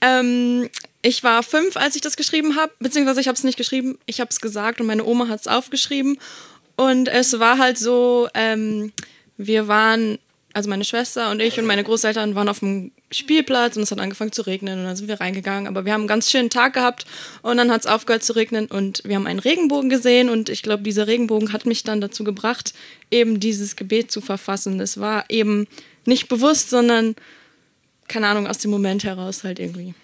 Ähm, 0.02 0.68
ich 1.00 1.24
war 1.24 1.42
fünf, 1.42 1.78
als 1.78 1.96
ich 1.96 2.02
das 2.02 2.18
geschrieben 2.18 2.56
habe, 2.56 2.72
beziehungsweise 2.80 3.22
ich 3.22 3.28
habe 3.28 3.36
es 3.36 3.44
nicht 3.44 3.56
geschrieben, 3.56 3.98
ich 4.04 4.20
habe 4.20 4.28
es 4.30 4.42
gesagt 4.42 4.82
und 4.82 4.86
meine 4.86 5.06
Oma 5.06 5.28
hat 5.28 5.40
es 5.40 5.48
aufgeschrieben. 5.48 6.18
Und 6.76 7.08
es 7.08 7.40
war 7.40 7.56
halt 7.56 7.78
so, 7.78 8.28
ähm, 8.34 8.92
wir 9.38 9.68
waren 9.68 10.18
also 10.52 10.68
meine 10.68 10.84
Schwester 10.84 11.30
und 11.30 11.40
ich 11.40 11.58
und 11.58 11.64
meine 11.64 11.82
Großeltern 11.82 12.34
waren 12.34 12.50
auf 12.50 12.58
dem 12.58 12.92
Spielplatz 13.10 13.76
und 13.76 13.82
es 13.84 13.90
hat 13.90 14.00
angefangen 14.00 14.32
zu 14.32 14.42
regnen 14.42 14.80
und 14.80 14.84
dann 14.84 14.96
sind 14.96 15.08
wir 15.08 15.20
reingegangen. 15.20 15.66
Aber 15.66 15.84
wir 15.84 15.92
haben 15.92 16.02
einen 16.02 16.08
ganz 16.08 16.30
schönen 16.30 16.50
Tag 16.50 16.74
gehabt 16.74 17.06
und 17.42 17.56
dann 17.56 17.70
hat 17.70 17.82
es 17.82 17.86
aufgehört 17.86 18.22
zu 18.22 18.34
regnen 18.34 18.66
und 18.66 19.02
wir 19.04 19.16
haben 19.16 19.26
einen 19.26 19.38
Regenbogen 19.38 19.88
gesehen 19.88 20.28
und 20.28 20.48
ich 20.48 20.62
glaube, 20.62 20.82
dieser 20.82 21.06
Regenbogen 21.06 21.52
hat 21.52 21.66
mich 21.66 21.84
dann 21.84 22.00
dazu 22.00 22.24
gebracht, 22.24 22.74
eben 23.10 23.40
dieses 23.40 23.76
Gebet 23.76 24.10
zu 24.10 24.20
verfassen. 24.20 24.80
Es 24.80 25.00
war 25.00 25.24
eben 25.30 25.66
nicht 26.04 26.28
bewusst, 26.28 26.70
sondern 26.70 27.14
keine 28.08 28.26
Ahnung, 28.26 28.46
aus 28.46 28.58
dem 28.58 28.70
Moment 28.70 29.04
heraus 29.04 29.44
halt 29.44 29.58
irgendwie. 29.58 29.94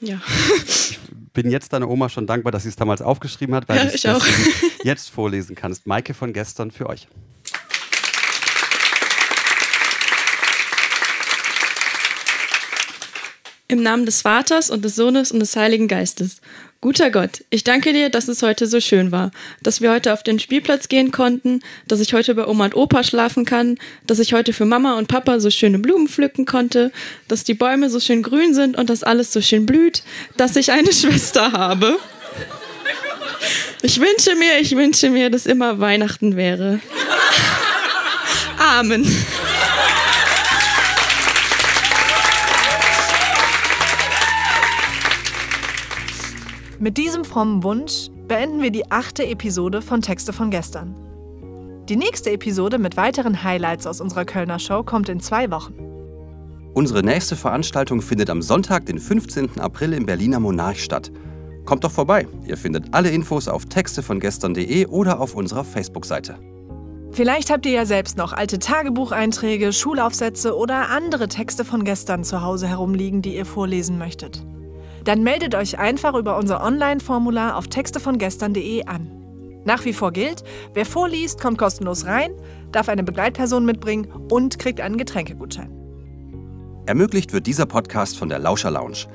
Ja. 0.00 0.20
Ich 0.66 0.98
bin 1.32 1.50
jetzt 1.50 1.72
deiner 1.72 1.88
Oma 1.88 2.08
schon 2.08 2.26
dankbar, 2.26 2.52
dass 2.52 2.64
sie 2.64 2.68
es 2.68 2.76
damals 2.76 3.02
aufgeschrieben 3.02 3.54
hat, 3.54 3.68
weil 3.68 3.76
ja, 3.76 3.84
ich 3.84 4.04
es 4.04 4.84
jetzt 4.84 5.10
vorlesen 5.10 5.54
kannst. 5.54 5.86
Maike 5.86 6.14
von 6.14 6.32
gestern 6.32 6.70
für 6.70 6.88
euch. 6.88 7.08
Im 13.68 13.82
Namen 13.82 14.06
des 14.06 14.22
Vaters 14.22 14.70
und 14.70 14.84
des 14.84 14.94
Sohnes 14.94 15.32
und 15.32 15.40
des 15.40 15.56
Heiligen 15.56 15.88
Geistes. 15.88 16.40
Guter 16.80 17.10
Gott, 17.10 17.42
ich 17.50 17.64
danke 17.64 17.92
dir, 17.92 18.10
dass 18.10 18.28
es 18.28 18.42
heute 18.42 18.68
so 18.68 18.80
schön 18.80 19.10
war, 19.10 19.32
dass 19.60 19.80
wir 19.80 19.90
heute 19.90 20.12
auf 20.12 20.22
den 20.22 20.38
Spielplatz 20.38 20.86
gehen 20.86 21.10
konnten, 21.10 21.62
dass 21.88 21.98
ich 21.98 22.14
heute 22.14 22.36
bei 22.36 22.46
Oma 22.46 22.66
und 22.66 22.76
Opa 22.76 23.02
schlafen 23.02 23.44
kann, 23.44 23.76
dass 24.06 24.20
ich 24.20 24.34
heute 24.34 24.52
für 24.52 24.66
Mama 24.66 24.96
und 24.96 25.08
Papa 25.08 25.40
so 25.40 25.50
schöne 25.50 25.80
Blumen 25.80 26.06
pflücken 26.06 26.46
konnte, 26.46 26.92
dass 27.26 27.42
die 27.42 27.54
Bäume 27.54 27.90
so 27.90 27.98
schön 27.98 28.22
grün 28.22 28.54
sind 28.54 28.76
und 28.76 28.88
dass 28.88 29.02
alles 29.02 29.32
so 29.32 29.40
schön 29.40 29.66
blüht, 29.66 30.04
dass 30.36 30.54
ich 30.54 30.70
eine 30.70 30.92
Schwester 30.92 31.50
habe. 31.50 31.98
Ich 33.82 34.00
wünsche 34.00 34.36
mir, 34.36 34.60
ich 34.60 34.76
wünsche 34.76 35.10
mir, 35.10 35.28
dass 35.28 35.44
immer 35.44 35.80
Weihnachten 35.80 36.36
wäre. 36.36 36.78
Amen. 38.58 39.04
Mit 46.78 46.98
diesem 46.98 47.24
frommen 47.24 47.62
Wunsch 47.62 48.10
beenden 48.28 48.60
wir 48.60 48.70
die 48.70 48.90
achte 48.90 49.26
Episode 49.26 49.80
von 49.80 50.02
Texte 50.02 50.34
von 50.34 50.50
gestern. 50.50 50.94
Die 51.88 51.96
nächste 51.96 52.30
Episode 52.30 52.78
mit 52.78 52.98
weiteren 52.98 53.42
Highlights 53.42 53.86
aus 53.86 54.02
unserer 54.02 54.26
Kölner 54.26 54.58
Show 54.58 54.82
kommt 54.82 55.08
in 55.08 55.20
zwei 55.20 55.50
Wochen. 55.50 55.74
Unsere 56.74 57.02
nächste 57.02 57.34
Veranstaltung 57.34 58.02
findet 58.02 58.28
am 58.28 58.42
Sonntag, 58.42 58.84
den 58.84 58.98
15. 58.98 59.58
April 59.58 59.94
im 59.94 60.04
Berliner 60.04 60.38
Monarch 60.38 60.84
statt. 60.84 61.10
Kommt 61.64 61.82
doch 61.82 61.92
vorbei. 61.92 62.28
Ihr 62.46 62.58
findet 62.58 62.92
alle 62.92 63.08
Infos 63.08 63.48
auf 63.48 63.64
textevongestern.de 63.64 64.86
oder 64.86 65.18
auf 65.18 65.34
unserer 65.34 65.64
Facebook-Seite. 65.64 66.38
Vielleicht 67.10 67.48
habt 67.48 67.64
ihr 67.64 67.72
ja 67.72 67.86
selbst 67.86 68.18
noch 68.18 68.34
alte 68.34 68.58
Tagebucheinträge, 68.58 69.72
Schulaufsätze 69.72 70.54
oder 70.54 70.90
andere 70.90 71.28
Texte 71.28 71.64
von 71.64 71.84
gestern 71.84 72.22
zu 72.22 72.42
Hause 72.42 72.68
herumliegen, 72.68 73.22
die 73.22 73.34
ihr 73.34 73.46
vorlesen 73.46 73.96
möchtet. 73.96 74.44
Dann 75.06 75.22
meldet 75.22 75.54
euch 75.54 75.78
einfach 75.78 76.14
über 76.14 76.36
unser 76.36 76.64
Online-Formular 76.64 77.56
auf 77.56 77.68
textevongestern.de 77.68 78.86
an. 78.86 79.08
Nach 79.64 79.84
wie 79.84 79.92
vor 79.92 80.10
gilt, 80.10 80.42
wer 80.74 80.84
vorliest, 80.84 81.40
kommt 81.40 81.58
kostenlos 81.58 82.06
rein, 82.06 82.32
darf 82.72 82.88
eine 82.88 83.04
Begleitperson 83.04 83.64
mitbringen 83.64 84.08
und 84.30 84.58
kriegt 84.58 84.80
einen 84.80 84.96
Getränkegutschein. 84.96 85.70
Ermöglicht 86.86 87.32
wird 87.32 87.46
dieser 87.46 87.66
Podcast 87.66 88.18
von 88.18 88.28
der 88.28 88.40
Lauscher 88.40 88.72
Lounge. 88.72 89.06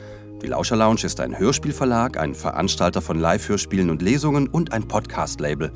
Die 0.41 0.47
Lauscher 0.47 0.77
Lounge 0.77 1.04
ist 1.04 1.19
ein 1.19 1.38
Hörspielverlag, 1.38 2.17
ein 2.17 2.36
Veranstalter 2.36 3.01
von 3.01 3.19
Live-Hörspielen 3.19 3.89
und 3.89 4.01
Lesungen 4.01 4.47
und 4.47 4.71
ein 4.71 4.88
Podcast-Label. 4.88 5.73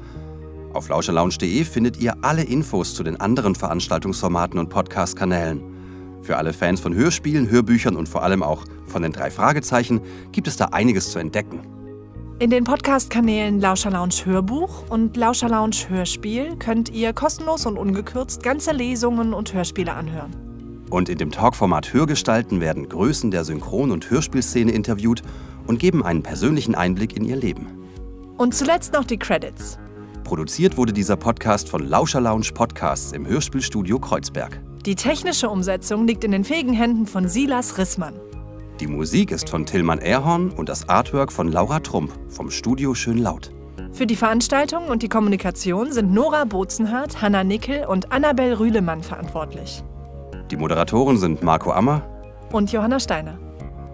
Auf 0.74 0.88
lauscherlounge.de 0.88 1.64
findet 1.66 1.98
ihr 1.98 2.16
alle 2.22 2.44
Infos 2.44 2.96
zu 2.96 3.04
den 3.04 3.20
anderen 3.20 3.56
Veranstaltungsformaten 3.56 4.60
und 4.60 4.70
Podcast-Kanälen. 4.70 5.75
Für 6.26 6.38
alle 6.38 6.54
Fans 6.54 6.80
von 6.80 6.96
Hörspielen, 6.96 7.52
Hörbüchern 7.52 7.96
und 7.96 8.10
vor 8.10 8.24
allem 8.24 8.42
auch 8.42 8.66
von 8.88 9.04
den 9.04 9.12
drei 9.12 9.30
Fragezeichen 9.30 10.02
gibt 10.32 10.48
es 10.48 10.58
da 10.58 10.66
einiges 10.66 11.12
zu 11.12 11.20
entdecken. 11.20 11.60
In 12.40 12.50
den 12.50 12.64
Podcast-Kanälen 12.64 13.62
Lauscher 13.62 13.92
Lounge 13.92 14.26
Hörbuch 14.26 14.90
und 14.90 15.16
Lauscher 15.16 15.50
Lounge 15.50 15.88
Hörspiel 15.88 16.56
könnt 16.58 16.90
ihr 16.90 17.14
kostenlos 17.14 17.68
und 17.68 17.78
ungekürzt 17.78 18.42
ganze 18.42 18.72
Lesungen 18.72 19.36
und 19.36 19.54
Hörspiele 19.54 19.94
anhören. 19.94 20.36
Und 20.90 21.10
in 21.10 21.20
dem 21.20 21.30
Talkformat 21.30 21.94
Hörgestalten 21.94 22.60
werden 22.60 22.90
Größen 22.90 23.30
der 23.30 23.44
Synchron- 23.44 23.92
und 23.92 24.10
Hörspielszene 24.10 24.72
interviewt 24.72 25.22
und 25.68 25.78
geben 25.78 26.04
einen 26.04 26.24
persönlichen 26.24 26.74
Einblick 26.74 27.16
in 27.16 27.24
ihr 27.24 27.36
Leben. 27.36 27.68
Und 28.38 28.56
zuletzt 28.56 28.94
noch 28.94 29.06
die 29.06 29.20
Credits. 29.20 29.78
Produziert 30.24 30.76
wurde 30.76 30.92
dieser 30.92 31.18
Podcast 31.18 31.70
von 31.70 31.88
Lauscher 31.88 32.20
Lounge 32.20 32.50
Podcasts 32.52 33.12
im 33.12 33.28
Hörspielstudio 33.28 34.00
Kreuzberg. 34.00 34.60
Die 34.86 34.94
technische 34.94 35.50
Umsetzung 35.50 36.06
liegt 36.06 36.24
in 36.24 36.32
den 36.32 36.44
fähigen 36.44 36.74
Händen 36.74 37.08
von 37.08 37.28
Silas 37.28 37.80
Rissmann. 37.80 38.20
Die 38.80 38.86
Musik 38.86 39.32
ist 39.32 39.50
von 39.50 39.66
Tillmann 39.66 39.98
Erhorn 39.98 40.52
und 40.52 40.70
das 40.70 40.88
Artwork 40.88 41.32
von 41.32 41.52
Laura 41.52 41.80
Trump 41.80 42.12
vom 42.30 42.52
Studio 42.52 42.94
Schön 42.94 43.18
Laut. 43.18 43.50
Für 43.94 44.06
die 44.06 44.16
Veranstaltung 44.16 44.86
und 44.90 45.02
die 45.02 45.10
Kommunikation 45.10 45.92
sind 45.92 46.14
Nora 46.14 46.46
Bozenhardt, 46.46 47.20
Hanna 47.20 47.44
Nickel 47.44 47.86
und 47.86 48.12
Annabel 48.12 48.54
Rühlemann 48.54 49.02
verantwortlich. 49.02 49.84
Die 50.52 50.58
Moderatoren 50.58 51.18
sind 51.18 51.42
Marco 51.42 51.72
Ammer 51.72 52.04
Und 52.52 52.72
Johanna 52.72 53.00
Steiner. 53.00 53.40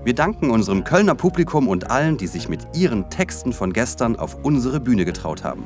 Wir 0.03 0.13
danken 0.13 0.51
unserem 0.51 0.83
Kölner 0.83 1.15
Publikum 1.15 1.69
und 1.69 1.89
allen, 1.89 2.17
die 2.17 2.27
sich 2.27 2.49
mit 2.49 2.67
ihren 2.75 3.09
Texten 3.09 3.53
von 3.53 3.71
gestern 3.71 4.17
auf 4.17 4.43
unsere 4.43 4.81
Bühne 4.81 5.05
getraut 5.05 5.45
haben. 5.45 5.63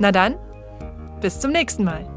Na 0.00 0.10
dann, 0.10 0.34
bis 1.20 1.38
zum 1.38 1.52
nächsten 1.52 1.84
Mal. 1.84 2.11